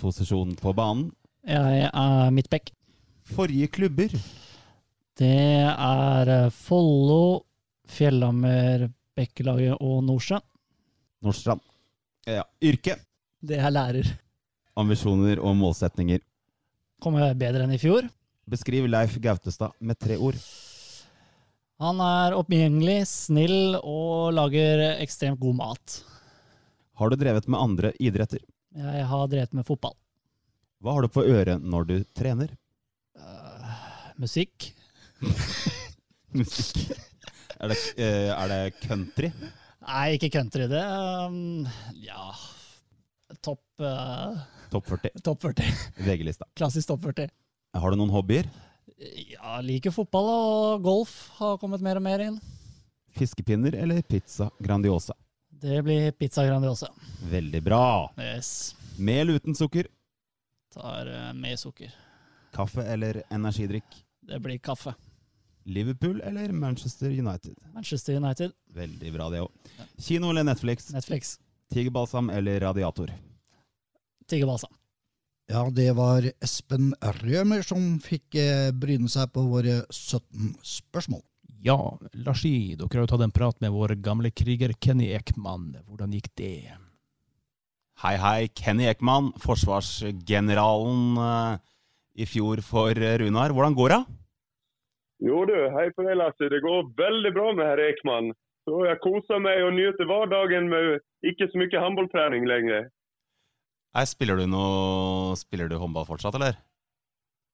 Posisjon 0.00 0.52
på 0.60 0.74
banen. 0.76 1.10
Jeg 1.48 1.88
er 1.88 2.30
midtback. 2.34 2.70
Forrige 3.24 3.70
klubber. 3.72 4.12
Det 5.16 5.32
er 5.64 6.32
eh, 6.34 6.52
Follo, 6.52 7.46
Fjellhammer, 7.88 8.88
Bekkelaget 9.16 9.80
og 9.80 10.04
Nordstrand. 10.04 10.44
Nordstrand. 11.24 11.64
Ja. 12.28 12.44
Yrke. 12.62 12.98
Det 13.40 13.58
er 13.58 13.72
lærer. 13.72 14.12
Ambisjoner 14.76 15.40
og 15.40 15.56
målsetninger. 15.56 16.20
Kommer 17.00 17.32
bedre 17.32 17.64
enn 17.64 17.76
i 17.76 17.80
fjor. 17.80 18.04
Beskriv 18.50 18.88
Leif 18.92 19.16
Gautestad 19.22 19.72
med 19.80 19.96
tre 20.00 20.20
ord. 20.20 20.36
Han 21.80 22.00
er 22.04 22.34
oppgjengelig, 22.36 23.06
snill 23.08 23.78
og 23.78 24.34
lager 24.36 24.82
ekstremt 25.00 25.40
god 25.40 25.56
mat. 25.56 25.94
Har 27.00 27.08
du 27.08 27.16
drevet 27.16 27.46
med 27.48 27.56
andre 27.56 27.92
idretter? 27.96 28.42
Jeg 28.76 29.06
har 29.08 29.30
drevet 29.32 29.56
med 29.56 29.64
fotball. 29.64 29.94
Hva 30.84 30.98
har 30.98 31.06
du 31.06 31.12
på 31.12 31.24
øret 31.24 31.64
når 31.64 31.88
du 31.88 31.94
trener? 32.16 32.52
Uh, 33.16 33.72
musikk. 34.20 34.68
musikk. 36.36 36.92
Er 37.56 37.72
det, 37.72 37.80
uh, 37.96 38.30
er 38.36 38.52
det, 38.52 38.60
country? 38.84 39.32
Nei, 39.88 40.06
ikke 40.18 40.30
country. 40.36 40.68
Det 40.68 40.84
um, 40.84 41.64
Ja 42.04 42.28
Topp 43.40 43.64
uh, 43.80 44.36
Topp 44.68 44.92
40. 44.98 45.16
Top 45.24 45.48
40. 45.48 45.72
VG-lista. 46.04 46.44
Klassisk 46.60 46.92
topp 46.92 47.08
40. 47.08 47.32
Har 47.80 47.88
du 47.88 47.96
noen 47.96 48.12
hobbyer? 48.12 48.52
Ja, 49.00 49.60
liker 49.64 49.94
fotball 49.96 50.26
og 50.28 50.82
golf 50.84 51.12
har 51.38 51.56
kommet 51.60 51.80
mer 51.80 51.96
og 51.96 52.04
mer 52.04 52.20
inn. 52.20 52.34
Fiskepinner 53.16 53.72
eller 53.74 54.02
pizza 54.04 54.50
Grandiosa? 54.60 55.14
Det 55.48 55.80
blir 55.84 56.10
pizza 56.12 56.44
Grandiosa. 56.46 56.90
Veldig 57.30 57.62
bra. 57.64 58.12
Yes. 58.20 58.74
Med 58.98 59.22
eller 59.22 59.40
uten 59.40 59.56
sukker? 59.56 59.88
Tar 60.74 61.08
med 61.34 61.58
sukker. 61.58 61.94
Kaffe 62.52 62.84
eller 62.84 63.22
energidrikk? 63.30 64.04
Det 64.20 64.40
blir 64.44 64.58
kaffe. 64.58 64.94
Liverpool 65.64 66.20
eller 66.20 66.52
Manchester 66.52 67.10
United? 67.10 67.56
Manchester 67.74 68.14
United. 68.16 68.52
Veldig 68.74 69.12
bra, 69.12 69.30
det 69.30 69.40
òg. 69.40 69.80
Kino 69.98 70.30
eller 70.30 70.44
Netflix? 70.44 70.90
Netflix. 70.92 71.38
Tigerbalsam 71.72 72.30
eller 72.30 72.60
radiator? 72.60 73.12
Tigerbalsam. 74.28 74.72
Ja, 75.50 75.64
det 75.74 75.88
var 75.98 76.22
Espen 76.38 76.92
Rømer 77.02 77.64
som 77.66 77.96
fikk 77.98 78.36
eh, 78.38 78.68
bryne 78.70 79.10
seg 79.10 79.32
på 79.34 79.42
våre 79.50 79.80
17 79.90 80.52
spørsmål. 80.62 81.24
Ja, 81.66 81.74
Larsi, 82.22 82.76
dere 82.78 83.00
har 83.00 83.02
jo 83.02 83.10
tatt 83.10 83.24
en 83.26 83.34
prat 83.34 83.58
med 83.64 83.74
vår 83.74 83.96
gamle 83.98 84.30
kriger 84.30 84.70
Kenny 84.78 85.08
Ekman. 85.16 85.72
Hvordan 85.88 86.14
gikk 86.14 86.28
det? 86.38 86.76
Hei, 88.04 88.14
hei. 88.22 88.46
Kenny 88.54 88.86
Ekman, 88.92 89.32
forsvarsgeneralen 89.42 91.18
uh, 91.18 91.58
i 92.14 92.30
fjor 92.30 92.62
for 92.62 92.94
Runar. 92.94 93.50
Hvordan 93.50 93.74
går 93.74 93.96
det? 93.96 94.00
Jo 95.26 95.42
du, 95.50 95.56
hei 95.74 95.88
på 95.96 96.06
deg 96.06 96.14
Lasse. 96.22 96.46
Det 96.46 96.62
går 96.62 96.94
veldig 97.02 97.34
bra 97.34 97.50
med 97.58 97.66
herr 97.72 97.84
Ekman. 97.90 98.30
Så 98.70 98.86
jeg 98.86 99.02
koser 99.02 99.42
meg 99.42 99.66
og 99.66 99.74
nyter 99.74 100.06
hverdagen 100.06 100.70
med 100.70 101.02
ikke 101.26 101.50
så 101.50 101.58
mye 101.58 101.84
håndballtrening 101.88 102.46
lenger. 102.46 102.86
Nei, 103.96 104.04
spiller 104.06 104.38
du 104.38 104.46
noe 104.46 105.38
Spiller 105.38 105.70
du 105.70 105.78
håndball 105.80 106.06
fortsatt, 106.06 106.36
eller? 106.38 106.58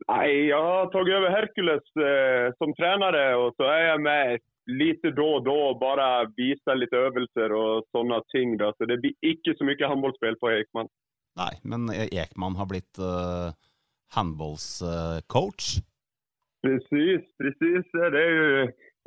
Nei, 0.06 0.26
jeg 0.50 0.58
har 0.60 0.90
tatt 0.92 1.08
over 1.08 1.32
Hercules 1.32 1.86
eh, 1.96 2.52
som 2.60 2.74
trener, 2.76 3.16
og 3.40 3.54
så 3.56 3.70
er 3.72 3.82
jeg 3.86 4.02
med 4.04 4.44
lite 4.66 5.12
da 5.16 5.26
og 5.38 5.46
da 5.46 5.54
og 5.70 5.78
bare 5.80 6.08
viser 6.36 6.76
litt 6.78 6.94
øvelser 6.94 7.54
og 7.56 7.86
sånne 7.94 8.20
ting. 8.34 8.56
Da. 8.60 8.72
Så 8.76 8.88
det 8.90 9.00
blir 9.02 9.14
ikke 9.24 9.54
så 9.56 9.66
mye 9.66 9.90
håndballspill 9.92 10.38
på 10.42 10.52
Ekman. 10.52 10.90
Nei, 11.40 11.52
men 11.68 11.88
Ekman 11.92 12.56
har 12.60 12.68
blitt 12.70 13.00
uh, 13.00 13.52
håndballscoach? 14.16 15.70
Uh, 15.78 15.86
precis, 16.66 17.24
presis. 17.40 17.88
Det 17.94 18.22
er 18.22 18.36
jo 18.36 18.48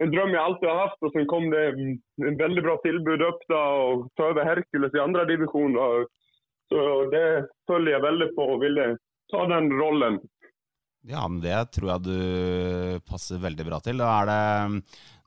en 0.05 0.13
drøm 0.13 0.33
jeg 0.33 0.41
alltid 0.41 0.69
har 0.71 0.81
hatt. 0.87 0.99
Og 1.03 1.13
så 1.13 1.25
kom 1.31 1.49
det 1.53 1.65
en 1.75 2.39
veldig 2.39 2.65
bra 2.65 2.77
tilbud 2.85 3.25
opp 3.27 3.43
da, 3.51 3.63
og 3.83 4.07
ta 4.19 4.31
over 4.31 4.47
Hercules 4.47 4.95
i 4.95 5.03
andre 5.03 5.27
divisjon. 5.29 5.77
Så 6.69 6.81
det 7.13 7.27
følger 7.69 7.95
jeg 7.95 8.05
veldig 8.05 8.27
på 8.35 8.49
og 8.55 8.61
ville 8.63 8.91
ta 9.31 9.45
den 9.49 9.71
rollen. 9.73 10.19
Ja, 11.07 11.23
men 11.31 11.39
det 11.39 11.55
tror 11.75 11.93
jeg 11.93 12.03
du 12.09 12.99
passer 13.07 13.39
veldig 13.39 13.65
bra 13.69 13.79
til. 13.83 14.01
Det, 14.01 14.39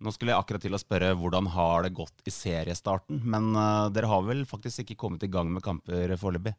nå 0.05 0.13
skulle 0.13 0.35
jeg 0.35 0.43
akkurat 0.43 0.65
til 0.67 0.77
å 0.77 0.81
spørre 0.81 1.15
hvordan 1.17 1.49
har 1.55 1.87
det 1.87 1.95
gått 1.97 2.29
i 2.29 2.35
seriestarten, 2.35 3.23
men 3.25 3.55
uh, 3.57 3.89
dere 3.95 4.11
har 4.11 4.27
vel 4.27 4.45
faktisk 4.49 4.85
ikke 4.85 5.01
kommet 5.01 5.25
i 5.25 5.33
gang 5.33 5.49
med 5.53 5.65
kamper 5.65 6.13
foreløpig? 6.21 6.53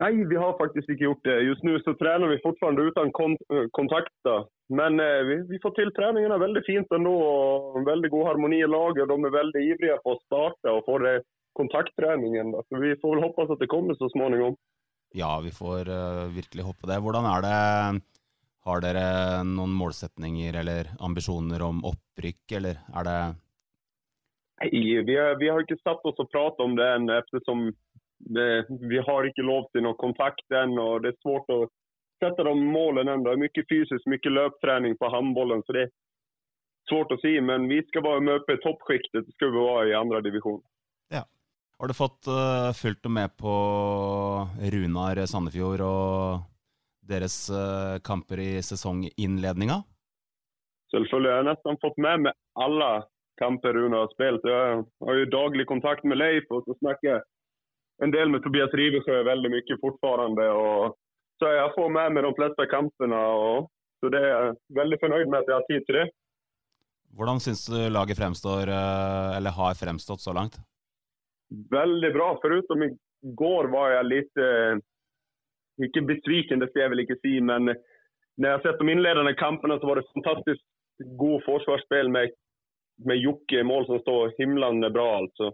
Nei, 0.00 0.14
vi 0.26 0.36
har 0.40 0.56
faktisk 0.56 0.88
ikke 0.88 1.06
gjort 1.06 1.26
det. 1.28 1.36
Just 1.44 1.64
nå 1.64 1.76
så 1.84 1.92
trener 2.00 2.32
vi 2.32 2.40
fortsatt 2.42 2.78
uten 2.80 3.10
kont 3.14 3.42
kontakter. 3.76 4.48
Men 4.72 4.98
uh, 4.98 5.20
vi, 5.28 5.42
vi, 5.52 5.60
får 5.62 5.76
til 5.76 5.92
treningene 5.94 6.40
veldig 6.40 6.64
fint 6.66 6.96
ennå. 6.96 7.12
og 7.14 7.84
Veldig 7.86 8.10
god 8.16 8.32
harmoni 8.32 8.62
i 8.64 8.70
laget. 8.70 9.06
De 9.06 9.18
er 9.28 9.36
veldig 9.36 9.66
ivrige 9.68 10.00
på 10.02 10.16
å 10.16 10.22
starte 10.24 10.74
og 10.74 10.88
få 10.88 10.98
det 11.04 11.20
kontakttreningen. 11.58 12.54
Så 12.68 12.82
vi 12.82 12.94
får 13.00 13.16
vel 13.16 13.24
håpe 13.26 13.46
at 13.46 13.62
det 13.62 13.70
kommer 13.70 13.98
så 13.98 14.10
småningom. 14.12 14.56
Ja, 15.16 15.40
vi 15.42 15.50
får 15.50 15.90
uh, 15.90 16.30
virkelig 16.30 16.66
håpe 16.68 16.86
det. 16.86 17.00
Hvordan 17.02 17.26
er 17.26 17.44
det 17.46 17.58
har 18.68 18.82
dere 18.84 19.04
noen 19.48 19.72
målsetninger 19.74 20.58
eller 20.62 20.90
ambisjoner 21.00 21.62
om 21.64 21.80
opprykk, 21.88 22.42
eller 22.58 22.82
er 22.92 23.08
det 23.08 23.20
Nei, 24.60 24.68
vi, 25.08 25.14
vi 25.40 25.48
har 25.48 25.62
ikke 25.62 25.80
satt 25.80 26.04
oss 26.04 26.18
og 26.20 26.28
pratet 26.28 26.60
om 26.60 26.74
det 26.76 26.84
ennå, 26.84 27.14
ettersom 27.16 27.70
det, 28.36 28.66
vi 28.68 28.98
har 29.00 29.24
ikke 29.24 29.46
lov 29.46 29.70
til 29.72 29.86
noen 29.86 29.96
kontakt 29.96 30.52
ennå. 30.52 30.98
Det 31.00 31.14
er 31.14 31.22
svårt 31.22 31.48
å 31.54 31.62
sette 32.20 32.44
de 32.44 32.52
målene 32.60 33.14
ennå. 33.16 33.24
Det 33.24 33.32
er 33.32 33.40
mye 33.40 33.64
fysisk, 33.72 34.10
mye 34.12 34.34
løptrening 34.34 34.98
på 35.00 35.08
håndballen, 35.14 35.64
så 35.64 35.76
det 35.76 35.86
er 35.86 35.94
svårt 36.92 37.14
å 37.16 37.18
si. 37.22 37.32
Men 37.40 37.70
vi 37.72 37.80
skal 37.88 38.04
bare 38.04 38.26
møte 38.26 38.58
toppsjiktet, 38.60 39.32
skal 39.38 39.54
vi 39.56 39.64
være 39.64 39.88
i 39.88 39.96
andre 39.96 40.20
divisjon. 40.28 40.60
Ja. 41.16 41.24
Har 41.80 41.88
du 41.88 41.94
fått 41.96 42.28
uh, 42.28 42.72
fulgt 42.76 43.08
med 43.08 43.32
på 43.40 43.52
Runar 44.72 45.16
Sandefjord 45.26 45.80
og 45.80 46.42
deres 47.08 47.36
uh, 47.48 47.96
kamper 48.04 48.42
i 48.44 48.50
sesonginnledninga? 48.60 49.78
Selvfølgelig. 50.92 51.30
Jeg 51.30 51.38
har 51.38 51.48
nesten 51.48 51.80
fått 51.80 51.96
med 52.04 52.26
meg 52.26 52.36
alle 52.60 52.90
kamper 53.40 53.72
Runar 53.78 54.04
har 54.04 54.12
spilt. 54.12 54.44
Jeg 54.44 54.84
har 55.08 55.20
jo 55.22 55.32
daglig 55.32 55.64
kontakt 55.72 56.04
med 56.04 56.20
Leif, 56.20 56.52
og 56.52 56.68
så 56.68 56.76
snakker 56.82 57.14
jeg 57.14 57.24
en 58.04 58.12
del 58.12 58.28
med 58.28 58.44
Tobias 58.44 58.76
Rivesjø 58.76 59.22
veldig 59.24 59.54
mye 59.56 59.80
fortfarande. 59.80 60.52
Så 61.40 61.56
jeg 61.56 61.74
får 61.80 61.92
med 61.96 62.16
meg 62.16 62.28
de 62.28 62.36
fleste 62.36 62.66
kampene. 62.68 63.26
Og, 63.40 63.70
så 64.04 64.12
det 64.12 64.20
er 64.20 64.34
jeg 64.34 64.56
veldig 64.76 65.00
fornøyd 65.00 65.32
med 65.32 65.40
at 65.40 65.48
jeg 65.48 65.56
har 65.56 65.70
tid 65.72 65.88
til 65.88 66.02
det. 66.02 66.08
Hvordan 67.16 67.40
syns 67.40 67.64
du 67.72 67.78
laget 67.88 68.20
fremstår, 68.20 68.68
eh, 68.68 69.38
eller 69.38 69.56
har 69.56 69.80
fremstått 69.80 70.20
så 70.20 70.36
langt? 70.36 70.60
Veldig 71.50 72.12
bra. 72.14 72.32
Forutom 72.42 72.82
i 72.86 72.90
går 73.36 73.70
var 73.72 73.94
jeg 73.96 74.10
litt 74.10 74.42
eh, 74.42 74.82
ikke 75.86 76.04
besviken, 76.08 76.60
det 76.60 76.70
skal 76.70 76.84
jeg 76.84 76.92
vel 76.92 77.04
ikke 77.04 77.18
si, 77.22 77.38
men 77.40 77.70
når 77.70 78.46
jeg 78.46 78.56
har 78.56 78.62
sett 78.64 78.78
de 78.80 78.92
innledende 78.92 79.34
kampene, 79.36 79.78
så 79.80 79.88
var 79.88 80.00
det 80.00 80.10
fantastisk 80.12 80.62
god 81.20 81.42
forsvarsspill 81.46 82.12
med, 82.12 82.36
med 83.08 83.20
Jokke 83.20 83.60
i 83.60 83.66
mål 83.66 83.88
som 83.88 84.00
står 84.04 84.36
himlende 84.38 84.92
bra. 84.94 85.08
altså. 85.22 85.50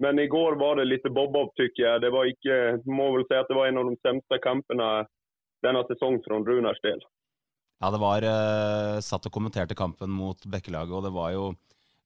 Men 0.00 0.18
i 0.18 0.26
går 0.32 0.56
var 0.60 0.80
det 0.80 0.88
litt 0.88 1.06
bob-opp, 1.12 1.52
syns 1.56 1.76
jeg. 1.76 2.00
Det 2.00 2.10
var 2.12 2.28
ikke, 2.28 2.58
må 2.88 3.10
vel 3.14 3.26
si 3.28 3.36
at 3.36 3.48
det 3.50 3.56
var 3.56 3.68
en 3.68 3.80
av 3.82 3.90
de 3.90 3.96
sämsta 4.00 4.40
kampene 4.40 4.90
denne 5.64 5.82
sesongen 5.88 6.22
for 6.24 6.40
Runars 6.48 6.80
del. 6.84 7.02
Ja, 7.80 7.90
det 7.92 8.00
var 8.00 8.24
eh, 8.24 9.00
Satt 9.04 9.28
og 9.28 9.32
kommenterte 9.32 9.76
kampen 9.76 10.12
mot 10.12 10.40
Bekkelaget, 10.48 10.92
og 10.96 11.04
det 11.04 11.12
var 11.16 11.32
jo 11.36 11.44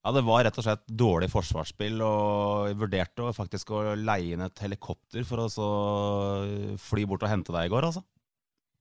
ja, 0.04 0.12
det 0.12 0.24
var 0.26 0.42
rett 0.44 0.58
og 0.60 0.66
slett 0.66 0.82
dårlig 1.00 1.30
forsvarsspill, 1.32 2.02
og 2.04 2.66
jeg 2.68 2.76
vurderte 2.82 3.30
faktisk 3.32 3.72
å 3.72 3.84
leie 3.96 4.34
inn 4.36 4.44
et 4.44 4.60
helikopter 4.60 5.24
for 5.24 5.44
å 5.46 5.48
så 5.48 5.68
fly 6.80 7.06
bort 7.08 7.24
og 7.24 7.32
hente 7.32 7.54
deg 7.54 7.70
i 7.70 7.72
går, 7.72 7.88
altså. 7.88 8.04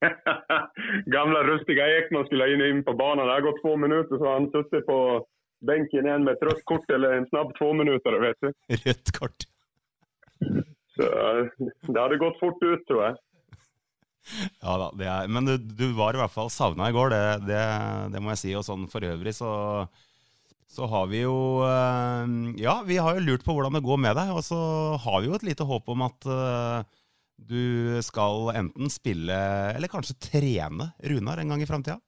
Gamle 1.15 1.45
rustiga 1.47 1.87
Ekman 2.01 2.27
skulle 2.27 2.49
inn, 2.51 2.65
inn 2.67 2.83
på 2.83 2.95
banen. 2.99 3.23
Det 3.23 3.37
har 3.37 3.47
gått 3.47 3.63
få 3.63 3.77
minutter, 3.79 4.19
så 4.19 4.35
han 4.35 4.49
suttit 4.51 4.83
på 4.89 4.99
benken 5.63 6.09
igjen 6.09 6.27
med 6.27 6.35
et 6.35 6.43
rødt 6.49 6.63
kort 6.67 6.91
eller 6.91 7.15
en 7.15 7.27
snabb 7.31 7.53
tvåminutter, 7.55 8.19
vet 8.19 8.43
du. 8.43 8.51
Rødt 8.83 9.15
kort. 9.15 9.47
Så 10.93 11.07
det 11.87 11.99
hadde 11.99 12.19
gått 12.21 12.41
fort 12.41 12.59
ut, 12.67 12.83
tror 12.89 13.05
jeg. 13.07 13.21
Ja 14.63 14.75
da, 14.79 14.91
det 14.95 15.07
er, 15.07 15.31
men 15.31 15.47
du, 15.47 15.55
du 15.59 15.89
var 15.97 16.15
i 16.15 16.19
hvert 16.21 16.31
fall 16.31 16.51
savna 16.51 16.87
i 16.87 16.95
går, 16.95 17.11
det, 17.11 17.23
det, 17.47 17.63
det 18.13 18.21
må 18.23 18.31
jeg 18.35 18.43
si. 18.43 18.53
Og 18.59 18.67
sånn 18.67 18.85
for 18.91 19.07
øvrig 19.07 19.33
så, 19.35 19.51
så 20.67 20.87
har 20.89 21.07
vi 21.11 21.23
jo 21.23 21.35
eh, 21.65 22.33
Ja, 22.61 22.81
vi 22.87 22.97
har 23.01 23.17
jo 23.17 23.25
lurt 23.25 23.45
på 23.45 23.55
hvordan 23.55 23.77
det 23.77 23.85
går 23.85 23.99
med 24.01 24.17
deg, 24.19 24.33
og 24.33 24.43
så 24.45 24.59
har 25.03 25.21
vi 25.21 25.29
jo 25.29 25.37
et 25.37 25.45
lite 25.47 25.67
håp 25.67 25.89
om 25.93 26.05
at 26.07 26.27
eh, 26.29 26.79
du 27.43 27.99
skal 28.05 28.53
enten 28.55 28.91
spille 28.93 29.37
eller 29.73 29.91
kanskje 29.91 30.19
trene 30.29 30.93
Runar 31.11 31.41
en 31.41 31.53
gang 31.53 31.63
i 31.63 31.69
framtida? 31.69 31.99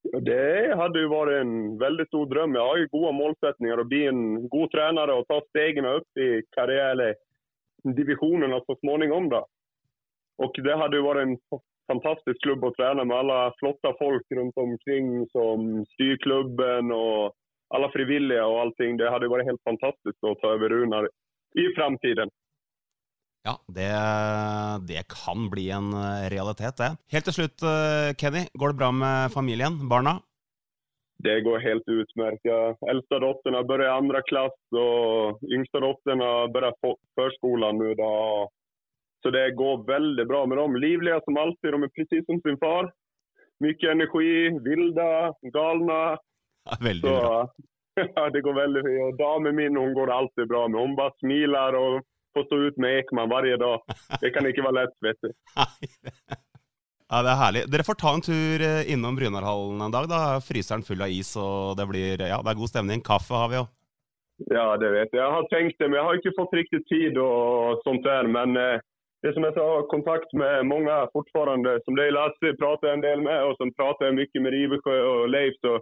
Det 0.00 0.74
hadde 0.80 1.02
jo 1.02 1.10
vært 1.12 1.42
en 1.42 1.56
veldig 1.78 2.06
stor 2.08 2.28
drøm. 2.30 2.54
Jeg 2.56 2.66
har 2.66 2.78
jo 2.80 2.92
gode 2.94 3.10
målsetninger 3.18 3.82
å 3.82 3.88
bli 3.88 4.00
en 4.08 4.22
god 4.50 4.72
trener 4.72 5.12
og 5.12 5.26
ta 5.28 5.38
stegene 5.50 5.92
opp 6.00 6.22
i 6.22 6.28
karriere, 6.56 7.12
divisjonerna 7.84 8.62
så 8.64 8.78
småningom. 8.80 9.28
da. 9.30 9.42
Og 10.40 10.56
det 10.56 10.78
hadde 10.80 10.96
jo 10.96 11.04
vært 11.04 11.26
en 11.26 11.36
fantastisk 11.90 12.40
klubb 12.44 12.64
å 12.64 12.72
trene 12.78 13.04
med 13.04 13.16
alle 13.18 13.38
flotte 13.60 13.92
folk 13.98 14.36
rundt 14.38 14.58
omkring 14.60 15.12
som 15.34 15.84
styrer 15.94 16.20
klubben 16.24 16.92
og 16.96 17.36
alle 17.74 17.90
frivillige 17.94 18.44
og 18.44 18.60
allting. 18.64 18.98
Det 19.00 19.10
hadde 19.10 19.30
vært 19.30 19.48
helt 19.48 19.62
fantastisk 19.68 20.26
å 20.26 20.36
ta 20.42 20.54
over 20.56 20.72
Runar 20.74 21.08
i 21.58 21.66
framtiden. 21.76 22.32
Ja, 23.46 23.54
det, 23.72 23.88
det 24.88 25.06
kan 25.08 25.46
bli 25.52 25.70
en 25.72 25.94
eh, 25.96 26.26
realitet, 26.32 26.76
det. 26.76 26.90
Helt 27.12 27.24
til 27.30 27.38
slutt, 27.38 27.62
eh, 27.64 28.10
Kenny. 28.20 28.44
Går 28.52 28.74
det 28.74 28.80
bra 28.82 28.90
med 28.92 29.32
familien? 29.32 29.78
Barna? 29.88 30.18
Det 31.24 31.40
går 31.44 31.58
helt 31.64 31.88
utmerket. 31.88 32.48
Ja, 32.48 32.76
äldsta 32.92 33.18
dottern 33.20 33.56
i 33.56 33.86
andre 33.88 34.22
klasse, 34.28 34.56
klass 34.70 34.80
og 34.80 35.52
yngsta 35.52 35.80
dottern 35.80 36.20
har 36.20 36.52
börjat 36.52 36.80
på 36.80 36.94
førskolen 37.16 37.76
nå. 37.78 37.94
Då. 37.94 38.48
Så 39.22 39.30
det 39.30 39.50
går 39.56 39.84
veldig 39.86 40.26
bra 40.26 40.46
med 40.46 40.58
dem. 40.58 40.76
Livlige 40.76 41.20
som 41.24 41.36
alltid. 41.36 41.72
De 41.72 41.82
er 41.82 41.92
precis 41.96 42.26
som 42.26 42.40
sin 42.40 42.58
far. 42.58 42.92
Mye 43.60 43.90
energi, 43.92 44.48
vilde, 44.64 45.32
galna. 45.52 46.16
Ja, 46.68 46.76
veldig 46.80 47.08
Så 47.08 47.16
bra. 47.16 47.40
ja, 48.16 48.28
det 48.34 48.44
går 48.46 48.60
veldig 48.60 48.84
fint. 48.86 49.00
Og 49.06 49.18
damen 49.20 49.56
min 49.56 49.78
hun 49.80 49.96
går 49.96 50.10
det 50.10 50.18
alltid 50.20 50.52
bra 50.52 50.66
med. 50.68 50.80
Hun 50.80 50.98
bare 50.98 51.16
smiler 51.22 51.78
og 51.78 52.04
får 52.36 52.46
stå 52.46 52.60
ut 52.68 52.78
med 52.82 53.00
Ekman 53.00 53.32
hver 53.32 53.50
dag. 53.64 53.98
Det 54.20 54.30
kan 54.34 54.46
ikke 54.46 54.66
være 54.68 54.78
lett, 54.82 54.96
vet 55.04 55.26
du. 55.26 55.34
Ja, 57.10 57.24
det 57.26 57.30
er 57.32 57.40
herlig. 57.40 57.60
Dere 57.66 57.82
får 57.82 57.96
ta 57.98 58.10
en 58.14 58.22
tur 58.22 58.62
eh, 58.62 58.84
innom 58.94 59.16
Brynarhallen 59.18 59.80
en 59.82 59.90
dag. 59.90 60.04
Da 60.06 60.18
er 60.36 60.44
fryseren 60.46 60.84
full 60.86 61.00
av 61.02 61.10
is, 61.10 61.32
og 61.34 61.74
det 61.80 61.88
blir 61.90 62.22
ja, 62.22 62.38
det 62.38 62.52
er 62.52 62.58
god 62.60 62.70
stemning. 62.70 63.02
Kaffe 63.02 63.34
har 63.34 63.50
vi 63.50 63.58
jo. 63.58 63.64
Ja, 64.54 64.76
det 64.78 64.92
vet 64.94 65.10
jeg. 65.10 65.18
Jeg 65.18 65.34
har 65.34 65.48
tenkt 65.50 65.82
det, 65.82 65.88
men 65.88 65.98
jeg 65.98 66.06
har 66.06 66.20
ikke 66.20 66.36
fått 66.38 66.54
riktig 66.54 66.80
tid 66.86 67.18
og 67.18 67.82
sånt 67.82 68.06
der. 68.06 68.30
Men 68.30 68.54
eh, 68.54 68.78
det 69.26 69.34
som 69.34 69.42
jeg 69.42 69.58
har 69.58 69.90
kontakt 69.90 70.30
med 70.38 70.70
mange 70.70 71.00
fortfarande, 71.10 71.74
som 71.82 71.98
de 71.98 72.06
Lasse 72.14 72.54
prater 72.62 72.94
en 72.94 73.02
del 73.02 73.26
med, 73.26 73.42
og 73.42 73.58
som 73.58 73.74
prater 73.74 74.14
mye 74.14 74.44
med 74.46 74.54
Rivesjø 74.54 74.96
og 75.10 75.26
Leif. 75.34 75.58
Så 75.66 75.80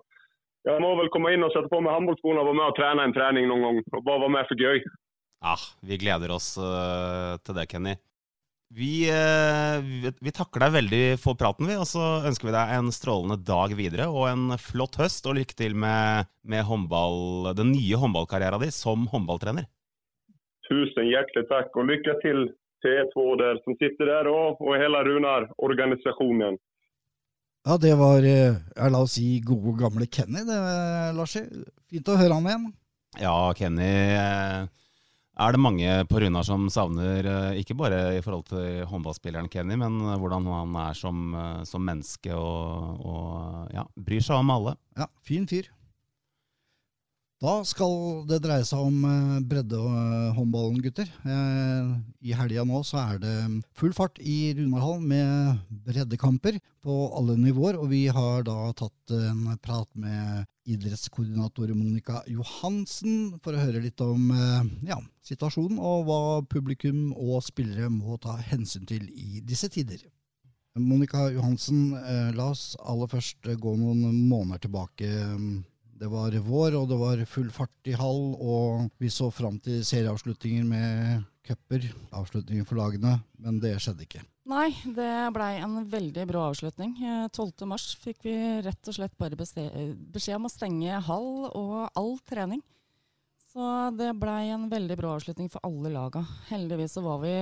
jeg 0.66 0.82
må 0.82 0.90
vel 0.98 1.10
komme 1.14 1.32
inn 1.34 1.46
og 1.46 1.52
sette 1.54 1.70
på 1.70 1.80
meg 1.84 1.94
håndballskoene 1.94 2.42
og 2.42 2.50
være 2.50 2.58
med 2.58 2.66
og 2.66 2.76
trene 2.78 3.06
en 3.06 3.14
trening 3.14 3.48
noen 3.50 3.64
gang. 3.64 3.80
Og 3.94 4.04
bare 4.04 4.24
være 4.24 4.34
med 4.34 4.50
for 4.50 4.60
gøy. 4.60 4.82
Ja, 5.38 5.54
vi 5.86 5.98
gleder 6.02 6.34
oss 6.34 6.52
uh, 6.58 7.38
til 7.46 7.58
det, 7.58 7.68
Kenny. 7.70 7.94
Vi, 8.74 8.92
uh, 9.08 9.78
vi, 9.80 10.12
vi 10.26 10.34
takker 10.34 10.66
deg 10.66 10.74
veldig 10.74 11.02
for 11.22 11.38
praten, 11.40 11.68
vi, 11.70 11.78
og 11.78 11.86
så 11.88 12.18
ønsker 12.28 12.50
vi 12.50 12.56
deg 12.56 12.74
en 12.76 12.92
strålende 12.92 13.38
dag 13.48 13.72
videre 13.78 14.10
og 14.10 14.26
en 14.28 14.58
flott 14.60 14.98
høst. 15.00 15.30
Og 15.30 15.38
lykke 15.38 15.56
til 15.56 15.78
med, 15.78 16.28
med 16.42 16.66
håndball, 16.68 17.52
den 17.56 17.72
nye 17.72 18.02
håndballkarrieren 18.02 18.66
din 18.66 18.74
som 18.74 19.06
håndballtrener. 19.14 19.70
Tusen 20.68 21.06
hjertelig 21.08 21.46
takk, 21.48 21.70
og 21.80 21.88
lykke 21.88 22.18
til 22.24 22.50
til 22.82 22.94
E2 23.02 23.22
der 23.40 23.58
som 23.64 23.76
sitter 23.80 24.06
der, 24.06 24.28
og, 24.30 24.60
og 24.62 24.76
hele 24.78 25.00
Runar-organisasjonen. 25.06 26.58
Ja, 27.66 27.76
det 27.76 27.94
var, 27.98 28.22
eh, 28.22 28.54
ja, 28.76 28.88
la 28.88 29.02
oss 29.02 29.16
si, 29.18 29.40
gode, 29.44 29.74
gamle 29.80 30.06
Kenny, 30.06 30.44
det, 30.46 30.58
Larsi. 31.16 31.42
Fint 31.90 32.08
å 32.08 32.16
høre 32.16 32.36
han 32.38 32.46
igjen. 32.48 32.66
Ja, 33.20 33.34
Kenny 33.56 33.88
eh, 33.88 34.68
er 35.38 35.54
det 35.54 35.60
mange 35.60 35.96
på 36.08 36.20
Runar 36.22 36.46
som 36.46 36.68
savner, 36.72 37.26
eh, 37.26 37.60
ikke 37.60 37.76
bare 37.78 38.00
i 38.16 38.22
forhold 38.24 38.46
til 38.52 38.84
håndballspilleren 38.88 39.50
Kenny, 39.52 39.76
men 39.80 39.98
hvordan 40.20 40.48
han 40.52 40.78
er 40.86 40.98
som, 40.98 41.34
som 41.68 41.84
menneske 41.84 42.32
og, 42.36 43.02
og 43.04 43.74
ja, 43.74 43.84
bryr 43.96 44.24
seg 44.24 44.40
om 44.40 44.54
alle. 44.54 44.76
Ja, 44.98 45.10
fin 45.24 45.48
fyr. 45.50 45.68
Da 47.38 47.60
skal 47.62 48.24
det 48.26 48.40
dreie 48.42 48.64
seg 48.66 48.80
om 48.82 49.04
eh, 49.06 49.34
breddehåndballen, 49.46 50.80
gutter. 50.82 51.06
Eh, 51.06 51.92
I 52.26 52.34
helga 52.34 52.64
nå 52.66 52.80
så 52.82 52.98
er 52.98 53.20
det 53.22 53.34
full 53.78 53.94
fart 53.94 54.18
i 54.18 54.56
Runarhallen 54.58 55.04
med 55.06 55.76
breddekamper 55.86 56.58
på 56.82 56.96
alle 57.14 57.36
nivåer. 57.38 57.78
Og 57.78 57.92
vi 57.94 58.08
har 58.10 58.42
da 58.48 58.72
tatt 58.74 59.14
en 59.14 59.54
prat 59.62 59.86
med 59.94 60.50
idrettskoordinator 60.66 61.70
Monica 61.78 62.24
Johansen 62.26 63.38
for 63.38 63.54
å 63.54 63.62
høre 63.62 63.86
litt 63.86 64.02
om 64.02 64.34
eh, 64.34 64.74
ja, 64.90 64.98
situasjonen 65.30 65.78
og 65.78 66.10
hva 66.10 66.20
publikum 66.42 67.12
og 67.14 67.38
spillere 67.46 67.86
må 67.86 68.18
ta 68.18 68.34
hensyn 68.50 68.90
til 68.90 69.06
i 69.14 69.44
disse 69.46 69.70
tider. 69.70 70.02
Monica 70.74 71.28
Johansen, 71.30 71.94
la 72.34 72.52
oss 72.52 72.72
aller 72.86 73.10
først 73.10 73.46
gå 73.58 73.78
noen 73.78 74.26
måneder 74.28 74.66
tilbake. 74.66 75.08
Det 75.98 76.06
var 76.06 76.34
vår, 76.46 76.76
og 76.78 76.86
det 76.90 76.96
var 77.00 77.24
full 77.26 77.48
fart 77.50 77.90
i 77.90 77.96
hall, 77.98 78.34
og 78.38 78.86
vi 79.02 79.10
så 79.10 79.32
fram 79.34 79.56
til 79.62 79.80
serieavslutninger 79.86 80.66
med 80.68 81.24
cuper, 81.48 81.88
avslutninger 82.14 82.66
for 82.68 82.78
lagene, 82.78 83.16
men 83.42 83.58
det 83.62 83.72
skjedde 83.82 84.04
ikke. 84.04 84.22
Nei, 84.48 84.70
det 84.96 85.08
blei 85.34 85.58
en 85.60 85.82
veldig 85.90 86.24
brå 86.30 86.46
avslutning. 86.52 86.94
Eh, 87.02 87.24
12. 87.28 87.66
mars 87.68 87.90
fikk 88.00 88.22
vi 88.24 88.36
rett 88.64 88.88
og 88.88 88.96
slett 88.96 89.16
bare 89.20 89.36
beskjed 89.36 90.36
om 90.38 90.46
å 90.48 90.52
stenge 90.52 91.00
hall 91.08 91.48
og 91.50 91.74
all 91.98 92.14
trening. 92.28 92.62
Så 93.48 93.90
det 93.98 94.14
blei 94.20 94.52
en 94.54 94.68
veldig 94.70 94.96
brå 95.00 95.16
avslutning 95.16 95.50
for 95.52 95.64
alle 95.66 95.92
laga. 95.92 96.22
Heldigvis 96.52 96.94
så 96.96 97.02
var 97.04 97.20
vi 97.24 97.34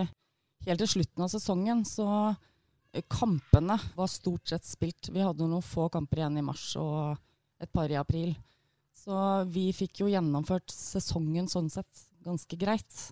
helt 0.67 0.83
til 0.83 0.93
slutten 0.97 1.27
av 1.27 1.31
sesongen, 1.31 1.85
så 1.87 2.09
eh, 2.33 3.05
kampene 3.13 3.79
var 3.95 4.11
stort 4.11 4.49
sett 4.49 4.67
spilt. 4.67 5.13
Vi 5.13 5.23
hadde 5.23 5.47
noen 5.47 5.67
få 5.67 5.91
kamper 5.93 6.25
igjen 6.25 6.41
i 6.41 6.47
mars 6.47 6.73
og 6.81 7.21
et 7.63 7.73
par 7.73 7.91
i 7.93 7.99
april. 7.99 8.35
Så 8.97 9.15
vi 9.53 9.69
fikk 9.77 10.03
jo 10.03 10.11
gjennomført 10.11 10.73
sesongen 10.73 11.49
sånn 11.51 11.69
sett 11.73 12.07
ganske 12.27 12.59
greit. 12.59 13.07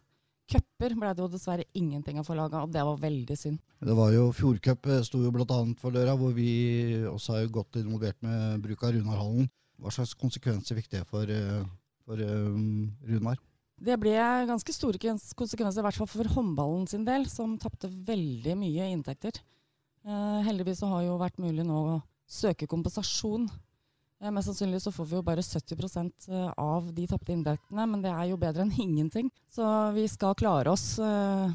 Cuper 0.50 0.92
ble 0.98 1.12
det 1.16 1.22
jo 1.22 1.30
dessverre 1.32 1.64
ingenting 1.78 2.18
av 2.20 2.26
for 2.28 2.36
laga, 2.36 2.64
og 2.64 2.72
det 2.72 2.82
var 2.84 3.00
veldig 3.00 3.36
synd. 3.38 3.60
Det 3.80 3.94
var 3.96 4.12
jo 4.12 4.26
Fjordcup 4.36 4.88
eh, 4.92 5.04
sto 5.06 5.22
jo 5.22 5.32
annet 5.32 5.80
for 5.80 5.94
døra, 5.94 6.16
hvor 6.20 6.34
vi 6.36 6.50
også 7.08 7.38
er 7.38 7.46
jo 7.46 7.54
godt 7.60 7.80
involvert 7.80 8.20
med 8.24 8.60
bruk 8.64 8.84
av 8.84 8.92
Runarhallen. 8.96 9.48
Hva 9.80 9.92
slags 9.92 10.14
konsekvenser 10.14 10.76
fikk 10.78 10.90
det 10.92 11.02
for, 11.08 11.28
eh, 11.28 11.64
for 12.04 12.20
um, 12.20 12.92
Runar? 13.08 13.40
Det 13.84 13.96
ble 13.98 14.14
ganske 14.48 14.72
store 14.72 15.00
konsekvenser, 15.00 15.80
i 15.80 15.86
hvert 15.86 15.98
fall 15.98 16.10
for 16.10 16.34
håndballen 16.36 16.86
sin 16.88 17.04
del, 17.08 17.26
som 17.30 17.56
tapte 17.60 17.90
veldig 17.90 18.54
mye 18.60 18.92
inntekter. 18.92 19.40
Uh, 20.04 20.44
heldigvis 20.44 20.82
så 20.82 20.90
har 20.92 21.06
jo 21.06 21.16
vært 21.18 21.40
mulig 21.40 21.64
nå 21.66 21.80
å 21.96 22.00
søke 22.28 22.68
kompensasjon. 22.70 23.48
Eh, 24.22 24.30
mest 24.30 24.48
sannsynlig 24.50 24.80
så 24.84 24.92
får 24.94 25.08
vi 25.10 25.16
jo 25.18 25.22
bare 25.26 25.42
70% 25.44 26.28
av 26.60 26.90
de 26.94 27.06
tapte 27.10 27.32
inntektene, 27.34 27.86
men 27.90 28.02
det 28.04 28.12
er 28.14 28.30
jo 28.30 28.38
bedre 28.40 28.62
enn 28.66 28.74
ingenting. 28.86 29.30
Så 29.50 29.66
vi 29.96 30.06
skal 30.08 30.34
klare 30.38 30.70
oss. 30.72 30.98
eh, 30.98 31.50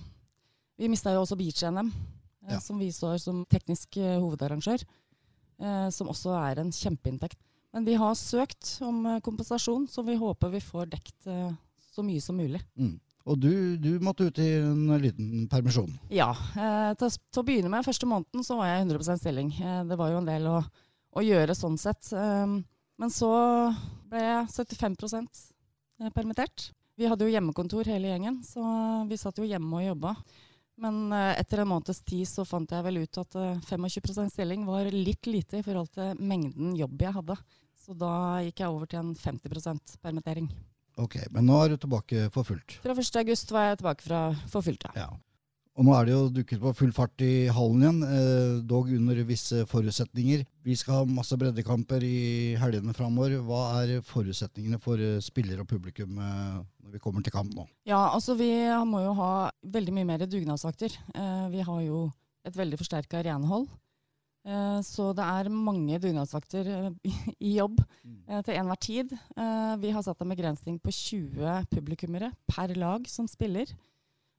Vi 0.80 0.88
mista 0.88 1.12
jo 1.12 1.24
også 1.26 1.36
beach-NM, 1.40 1.90
eh, 2.48 2.54
Ja. 2.54 2.60
som 2.60 2.80
vi 2.80 2.88
står 2.92 3.18
som 3.20 3.44
teknisk 3.46 3.98
eh, 3.98 4.18
hovedarrangør, 4.20 4.84
eh, 5.60 5.90
som 5.92 6.08
også 6.08 6.32
er 6.40 6.60
en 6.62 6.72
kjempeinntekt. 6.72 7.38
Men 7.74 7.86
vi 7.86 7.94
har 8.00 8.16
søkt 8.16 8.80
om 8.82 9.06
eh, 9.06 9.20
kompensasjon, 9.22 9.88
så 9.92 10.02
vi 10.06 10.16
håper 10.18 10.50
vi 10.50 10.60
får 10.64 10.90
dekt 10.90 11.28
eh, 11.28 11.52
så 11.94 12.02
mye 12.06 12.22
som 12.22 12.38
mulig. 12.40 12.62
Mm. 12.80 12.96
Og 13.30 13.38
du, 13.38 13.78
du 13.78 14.00
måtte 14.00 14.26
ut 14.26 14.40
i 14.40 14.48
en 14.58 14.88
liten 15.04 15.48
permisjon. 15.52 15.92
Ja. 16.10 16.32
Eh, 16.56 16.94
til, 16.98 17.08
å 17.12 17.12
til 17.30 17.42
å 17.42 17.46
begynne 17.46 17.70
med, 17.70 17.86
første 17.86 18.08
måneden 18.10 18.42
så 18.48 18.56
var 18.58 18.72
jeg 18.72 18.80
i 18.80 18.88
100 18.88 19.20
stilling. 19.20 19.52
Eh, 19.60 19.84
det 19.86 19.98
var 20.00 20.10
jo 20.16 20.22
en 20.24 20.30
del 20.32 20.48
å, 20.50 20.64
å 21.16 21.24
gjøre 21.26 21.56
sånn 21.58 21.78
sett. 21.82 22.12
Um, 22.14 22.60
men 23.00 23.14
så 23.14 23.30
ble 24.10 24.22
jeg 24.22 24.52
75 24.52 24.98
eh, 26.04 26.12
permittert. 26.16 26.70
Vi 27.00 27.08
hadde 27.08 27.26
jo 27.26 27.32
hjemmekontor 27.32 27.88
hele 27.88 28.12
gjengen, 28.12 28.42
så 28.44 28.62
vi 29.08 29.18
satt 29.18 29.40
jo 29.40 29.48
hjemme 29.48 29.80
og 29.80 29.86
jobba. 29.86 30.16
Men 30.80 31.12
eh, 31.16 31.38
etter 31.40 31.64
en 31.64 31.72
måneds 31.72 32.02
tid 32.08 32.28
så 32.28 32.46
fant 32.48 32.72
jeg 32.72 32.84
vel 32.86 33.02
ut 33.04 33.22
at 33.22 33.38
eh, 33.40 33.62
25% 33.70 34.34
stilling 34.34 34.66
var 34.68 34.90
litt 34.92 35.30
lite 35.30 35.62
i 35.62 35.66
forhold 35.66 35.92
til 35.96 36.20
mengden 36.20 36.76
jobb 36.80 37.08
jeg 37.08 37.16
hadde. 37.20 37.40
Så 37.80 37.96
da 37.98 38.14
gikk 38.44 38.62
jeg 38.64 38.76
over 38.76 38.90
til 38.92 39.02
en 39.02 39.16
50% 39.16 39.96
permittering. 40.04 40.52
Ok, 41.00 41.16
Men 41.32 41.48
nå 41.48 41.56
er 41.64 41.72
du 41.72 41.80
tilbake 41.80 42.28
for 42.36 42.44
fullt. 42.48 42.82
Fra 42.84 42.92
1. 42.92 43.20
august 43.24 43.56
var 43.56 43.70
jeg 43.70 43.80
tilbake 43.80 44.04
fra 44.04 44.22
for 44.52 44.66
fullt. 44.66 44.90
ja. 44.92 45.08
Ja. 45.08 45.10
Og 45.80 45.86
nå 45.88 45.94
er 45.96 46.10
det 46.10 46.12
jo 46.12 46.24
dukket 46.36 46.60
på 46.60 46.74
full 46.76 46.90
fart 46.92 47.22
i 47.24 47.48
hallen 47.56 47.84
igjen, 47.86 48.00
eh, 48.04 48.56
dog 48.68 48.90
under 48.92 49.22
visse 49.24 49.62
forutsetninger. 49.64 50.44
Vi 50.68 50.76
skal 50.76 50.98
ha 50.98 51.06
masse 51.08 51.38
breddekamper 51.40 52.04
i 52.04 52.58
helgene 52.60 52.92
framover. 52.98 53.38
Hva 53.48 53.62
er 53.80 54.04
forutsetningene 54.04 54.82
for 54.84 55.00
eh, 55.00 55.22
spillere 55.24 55.64
og 55.64 55.70
publikum 55.72 56.20
eh, 56.20 56.60
når 56.84 56.98
vi 56.98 57.00
kommer 57.00 57.24
til 57.24 57.32
kamp 57.32 57.56
nå? 57.56 57.64
Ja, 57.88 58.10
altså 58.12 58.36
vi 58.36 58.52
må 58.92 59.06
jo 59.06 59.16
ha 59.22 59.32
veldig 59.64 59.96
mye 59.96 60.10
mer 60.12 60.28
dugnadsvakter. 60.28 61.00
Eh, 61.16 61.48
vi 61.56 61.64
har 61.64 61.82
jo 61.88 62.10
et 62.44 62.60
veldig 62.60 62.84
forsterka 62.84 63.24
renhold. 63.24 63.72
Eh, 64.52 64.80
så 64.84 65.14
det 65.16 65.32
er 65.32 65.56
mange 65.64 66.04
dugnadsvakter 66.04 66.74
eh, 66.76 67.20
i 67.40 67.56
jobb 67.56 67.80
eh, 67.80 68.44
til 68.44 68.60
enhver 68.60 68.84
tid. 68.84 69.16
Eh, 69.16 69.76
vi 69.80 69.96
har 69.96 70.04
satt 70.04 70.28
en 70.28 70.36
begrensning 70.36 70.76
på 70.84 70.92
20 70.92 71.70
publikummere 71.72 72.34
per 72.52 72.76
lag 72.76 73.08
som 73.08 73.32
spiller. 73.32 73.72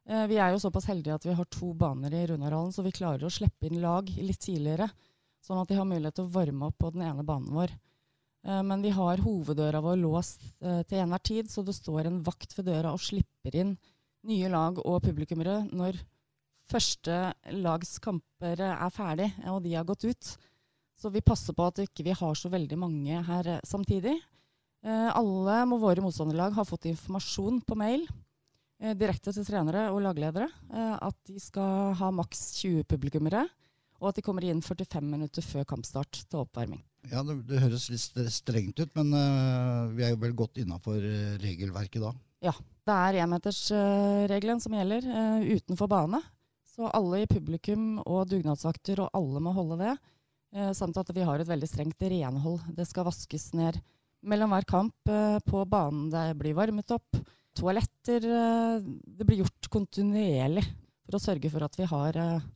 Eh, 0.09 0.27
vi 0.31 0.39
er 0.41 0.55
jo 0.55 0.63
såpass 0.63 0.89
heldige 0.91 1.17
at 1.19 1.27
vi 1.27 1.37
har 1.37 1.49
to 1.53 1.73
baner 1.77 2.15
i 2.17 2.25
Runarhallen, 2.31 2.73
så 2.73 2.85
vi 2.87 2.95
klarer 2.95 3.27
å 3.27 3.33
slippe 3.33 3.69
inn 3.69 3.81
lag 3.83 4.09
litt 4.09 4.41
tidligere. 4.43 4.89
Sånn 5.45 5.61
at 5.61 5.71
de 5.71 5.79
har 5.79 5.89
mulighet 5.89 6.19
til 6.19 6.29
å 6.29 6.35
varme 6.35 6.69
opp 6.69 6.79
på 6.81 6.93
den 6.95 7.05
ene 7.07 7.25
banen 7.27 7.53
vår. 7.55 7.75
Eh, 8.47 8.63
Men 8.63 8.83
vi 8.83 8.93
har 8.97 9.23
hoveddøra 9.25 9.83
vår 9.85 10.01
låst 10.01 10.45
eh, 10.61 10.83
til 10.89 11.03
enhver 11.03 11.23
tid, 11.23 11.51
så 11.51 11.65
det 11.65 11.77
står 11.77 12.07
en 12.07 12.23
vakt 12.25 12.57
ved 12.57 12.71
døra 12.73 12.95
og 12.97 13.05
slipper 13.05 13.57
inn 13.57 13.77
nye 14.29 14.49
lag 14.53 14.79
og 14.85 15.03
publikummere 15.05 15.63
når 15.73 16.01
første 16.71 17.33
lags 17.57 17.97
kamper 17.99 18.61
er 18.61 18.91
ferdig 18.93 19.31
og 19.49 19.63
de 19.65 19.73
har 19.75 19.87
gått 19.89 20.05
ut. 20.05 20.33
Så 21.01 21.09
vi 21.09 21.23
passer 21.25 21.57
på 21.57 21.65
at 21.65 21.81
vi 21.81 21.87
ikke 21.89 22.19
har 22.19 22.37
så 22.37 22.51
veldig 22.53 22.77
mange 22.79 23.23
her 23.25 23.49
samtidig. 23.65 24.13
Alle 24.85 25.57
må 25.67 25.79
våre 25.81 26.05
motstanderlag 26.05 26.53
har 26.53 26.69
fått 26.69 26.85
informasjon 26.93 27.63
på 27.65 27.79
mail 27.81 28.05
direkte 28.97 29.35
til 29.37 29.47
trenere 29.47 29.89
og 29.93 30.01
lagledere 30.05 30.49
eh, 30.73 30.95
at 30.97 31.17
de 31.29 31.41
skal 31.43 31.95
ha 31.99 32.11
maks 32.15 32.47
20 32.63 32.87
publikummere, 32.91 33.45
og 34.01 34.11
at 34.11 34.19
de 34.19 34.25
kommer 34.25 34.47
inn 34.49 34.63
45 34.65 35.05
minutter 35.05 35.45
før 35.45 35.67
kampstart 35.69 36.23
til 36.25 36.41
oppvarming. 36.43 36.81
Ja, 37.11 37.23
Det, 37.25 37.39
det 37.49 37.61
høres 37.63 37.89
litt 37.93 38.33
strengt 38.33 38.81
ut, 38.81 38.91
men 38.97 39.13
uh, 39.17 39.89
vi 39.97 40.05
er 40.05 40.15
jo 40.15 40.21
vel 40.21 40.37
godt 40.37 40.61
innafor 40.61 41.01
regelverket 41.41 42.03
da. 42.05 42.13
Ja, 42.45 42.53
Det 42.89 42.97
er 42.97 43.23
énmetersregelen 43.25 44.61
som 44.61 44.77
gjelder 44.77 45.05
uh, 45.09 45.45
utenfor 45.45 45.89
bane. 45.89 46.21
Så 46.71 46.89
alle 46.97 47.25
i 47.25 47.29
publikum 47.29 47.99
og 48.07 48.29
dugnadsvakter 48.31 49.03
og 49.05 49.13
alle 49.17 49.43
må 49.45 49.53
holde 49.57 49.81
det. 49.83 49.95
Eh, 50.55 50.73
samt 50.73 50.99
at 50.99 51.11
vi 51.15 51.25
har 51.27 51.39
et 51.39 51.49
veldig 51.49 51.69
strengt 51.69 52.03
renhold. 52.11 52.63
Det 52.75 52.87
skal 52.89 53.07
vaskes 53.07 53.51
ned 53.55 53.79
mellom 54.27 54.51
hver 54.55 54.67
kamp 54.69 55.11
eh, 55.11 55.39
på 55.47 55.63
banen. 55.71 56.09
Det 56.13 56.25
blir 56.39 56.57
varmet 56.59 56.91
opp. 56.95 57.21
Toaletter. 57.57 58.25
Eh, 58.25 58.89
det 59.19 59.27
blir 59.27 59.45
gjort 59.45 59.69
kontinuerlig 59.73 60.65
for 61.05 61.19
å 61.19 61.23
sørge 61.23 61.51
for 61.53 61.67
at 61.67 61.77
vi 61.79 61.89
har, 61.91 62.17
eh, 62.17 62.49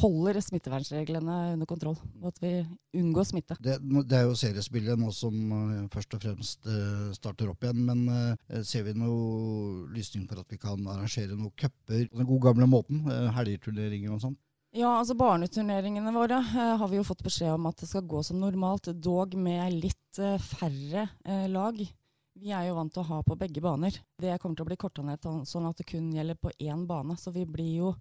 holder 0.00 0.40
smittevernreglene 0.40 1.38
under 1.54 1.68
kontroll. 1.68 1.96
Og 2.20 2.28
at 2.30 2.38
vi 2.42 2.52
unngår 2.96 3.26
smitte. 3.28 3.56
Det, 3.60 3.78
det 4.08 4.18
er 4.18 4.28
jo 4.28 4.38
seriespillet 4.38 4.98
nå 4.98 5.12
som 5.14 5.34
eh, 5.56 5.88
først 5.92 6.18
og 6.18 6.24
fremst 6.26 6.70
starter 7.16 7.50
opp 7.52 7.66
igjen, 7.66 7.82
men 7.86 8.36
ser 8.64 8.86
vi 8.86 8.94
noe 8.96 9.88
lysning 9.94 10.28
for 10.30 10.40
at 10.42 10.50
vi 10.50 10.60
kan 10.60 10.80
arrangere 10.86 11.36
noen 11.36 11.54
cuper 11.56 12.06
på 12.08 12.22
den 12.22 12.30
gode 12.30 12.46
gamle 12.48 12.70
måten? 12.70 13.04
Helgeturneringer 13.36 14.14
og 14.14 14.24
sånn? 14.24 14.38
Ja, 14.70 15.00
altså 15.00 15.16
Barneturneringene 15.18 16.12
våre 16.14 16.36
eh, 16.38 16.74
har 16.78 16.90
vi 16.90 17.00
jo 17.00 17.06
fått 17.06 17.24
beskjed 17.26 17.56
om 17.56 17.64
at 17.66 17.80
det 17.82 17.88
skal 17.90 18.06
gå 18.06 18.20
som 18.22 18.38
normalt, 18.38 18.86
dog 19.02 19.34
med 19.34 19.74
litt 19.82 20.20
eh, 20.22 20.38
færre 20.38 21.08
eh, 21.26 21.48
lag. 21.50 21.80
Vi 22.40 22.52
er 22.56 22.68
jo 22.68 22.76
vant 22.78 22.92
til 22.92 23.02
å 23.02 23.08
ha 23.10 23.18
på 23.26 23.36
begge 23.36 23.60
baner. 23.64 23.96
Det 24.16 24.38
kommer 24.40 24.56
til 24.56 24.64
å 24.64 24.70
bli 24.70 24.78
korta 24.80 25.04
ned 25.04 25.26
sånn 25.48 25.68
at 25.68 25.80
det 25.80 25.88
kun 25.90 26.08
gjelder 26.14 26.38
på 26.40 26.52
én 26.56 26.86
bane. 26.88 27.16
Så 27.20 27.32
vi 27.34 27.44
blir 27.48 27.74
jo 27.82 27.96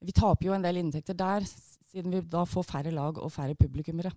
Vi 0.00 0.14
taper 0.16 0.46
jo 0.46 0.54
en 0.54 0.62
del 0.64 0.78
inntekter 0.80 1.12
der, 1.12 1.44
siden 1.44 2.14
vi 2.14 2.22
da 2.24 2.46
får 2.48 2.64
færre 2.64 2.88
lag 2.88 3.18
og 3.20 3.28
færre 3.34 3.52
publikummere. 3.52 4.08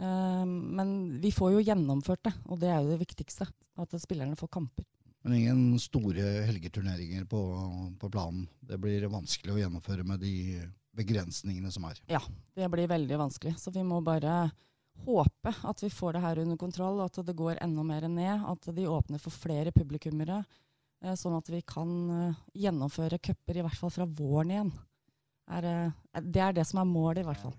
Eh, 0.00 0.44
men 0.46 1.20
vi 1.20 1.28
får 1.36 1.50
jo 1.52 1.64
gjennomført 1.66 2.22
det, 2.24 2.32
og 2.48 2.62
det 2.62 2.70
er 2.72 2.78
jo 2.80 2.94
det 2.94 3.02
viktigste. 3.02 3.44
At 3.76 3.92
spillerne 4.00 4.38
får 4.40 4.48
kamper. 4.56 4.86
Men 5.22 5.36
ingen 5.36 5.78
store 5.78 6.24
helgeturneringer 6.48 7.28
på, 7.28 7.42
på 8.00 8.08
planen. 8.08 8.48
Det 8.64 8.80
blir 8.80 9.04
vanskelig 9.12 9.52
å 9.52 9.60
gjennomføre 9.60 10.06
med 10.08 10.24
de 10.24 10.62
begrensningene 10.96 11.70
som 11.72 11.84
er. 11.88 12.00
Ja, 12.10 12.20
Det 12.56 12.68
blir 12.72 12.88
veldig 12.90 13.20
vanskelig. 13.20 13.54
Så 13.60 13.70
vi 13.70 13.84
må 13.86 14.00
bare 14.04 14.50
håpe 15.04 15.54
at 15.68 15.82
vi 15.82 15.90
får 15.90 16.12
det 16.16 16.22
her 16.24 16.38
under 16.42 16.56
kontroll, 16.60 17.00
at 17.04 17.18
det 17.26 17.36
går 17.36 17.60
enda 17.62 17.82
mer 17.86 18.08
ned. 18.08 18.44
At 18.48 18.68
de 18.74 18.88
åpner 18.88 19.22
for 19.22 19.34
flere 19.34 19.72
publikummere, 19.74 20.42
eh, 21.04 21.14
sånn 21.18 21.36
at 21.38 21.50
vi 21.50 21.62
kan 21.66 21.92
eh, 22.16 22.40
gjennomføre 22.64 23.18
cuper 23.18 23.58
i 23.58 23.66
hvert 23.66 23.78
fall 23.78 23.94
fra 23.94 24.06
våren 24.06 24.54
igjen. 24.54 24.72
Er, 25.52 25.64
eh, 25.64 26.20
det 26.32 26.40
er 26.40 26.52
det 26.56 26.66
som 26.68 26.80
er 26.80 26.88
målet, 26.88 27.22
i 27.22 27.28
hvert 27.28 27.40
fall. 27.40 27.54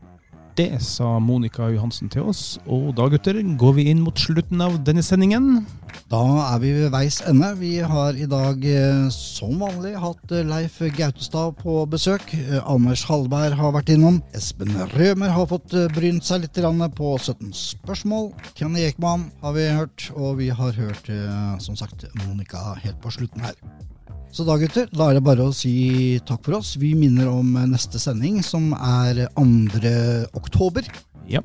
Det 0.58 0.82
sa 0.86 1.18
Monica 1.18 1.66
Johansen 1.74 2.10
til 2.14 2.28
oss. 2.30 2.60
Og 2.70 2.92
da, 2.98 3.08
gutter, 3.10 3.40
går 3.58 3.74
vi 3.78 3.88
inn 3.90 4.04
mot 4.06 4.18
slutten 4.18 4.62
av 4.62 4.76
denne 4.86 5.02
sendingen. 5.06 5.64
Da 6.12 6.22
er 6.44 6.60
vi 6.62 6.74
ved 6.76 6.92
veis 6.94 7.20
ende. 7.30 7.50
Vi 7.58 7.72
har 7.82 8.18
i 8.18 8.28
dag 8.30 8.66
eh, 8.70 9.08
som 9.14 9.62
vanlig 9.62 9.96
hatt 10.02 10.34
eh, 10.34 10.46
Leif 10.46 10.80
Gautestad 10.98 11.58
på 11.62 11.80
besøk. 11.90 12.36
Anders 12.62 13.06
Hallberg 13.10 13.58
har 13.58 13.74
vært 13.78 13.94
innom. 13.94 14.22
Espen 14.38 14.74
Rømer 14.94 15.34
har 15.34 15.50
fått 15.50 15.74
brynt 15.94 16.26
seg 16.26 16.46
litt 16.46 16.62
på 16.98 17.16
17 17.18 17.50
spørsmål. 17.58 18.32
Kenny 18.58 18.86
Ekman 18.90 19.30
har 19.42 19.58
vi 19.58 19.70
hørt, 19.70 20.10
og 20.14 20.38
vi 20.42 20.50
har 20.54 20.78
hørt 20.78 21.10
som 21.62 21.78
sagt 21.78 22.06
Monica 22.26 22.74
helt 22.82 23.02
på 23.02 23.14
slutten 23.14 23.42
her. 23.46 23.58
Så 24.34 24.42
da, 24.48 24.56
gutter, 24.58 24.88
da 24.90 25.12
er 25.12 25.20
det 25.20 25.26
bare 25.28 25.46
å 25.46 25.54
si 25.54 26.18
takk 26.26 26.42
for 26.48 26.58
oss. 26.58 26.74
Vi 26.82 26.96
minner 26.98 27.30
om 27.30 27.54
neste 27.70 28.02
sending, 28.02 28.40
som 28.42 28.72
er 28.74 29.28
2. 29.38 29.92
oktober. 30.40 30.88
Ja. 31.30 31.44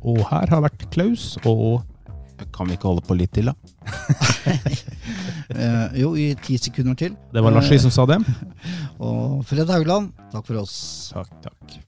Og 0.00 0.22
her 0.30 0.48
har 0.48 0.64
vært 0.64 0.88
Klaus 0.94 1.36
og 1.44 1.84
Kan 2.56 2.66
vi 2.66 2.74
ikke 2.74 2.88
holde 2.88 3.04
på 3.06 3.14
litt 3.14 3.30
til, 3.36 3.52
da? 3.52 3.54
eh, 5.54 6.00
jo, 6.00 6.08
i 6.18 6.32
ti 6.42 6.56
sekunder 6.58 6.96
til. 6.98 7.14
Det 7.30 7.44
var 7.44 7.54
Larsi 7.54 7.78
som 7.78 7.92
sa 7.94 8.02
det. 8.10 8.18
og 9.06 9.44
Fred 9.46 9.70
Haugland, 9.70 10.10
takk 10.32 10.48
for 10.48 10.64
oss. 10.64 10.74
Takk, 11.14 11.30
takk. 11.46 11.78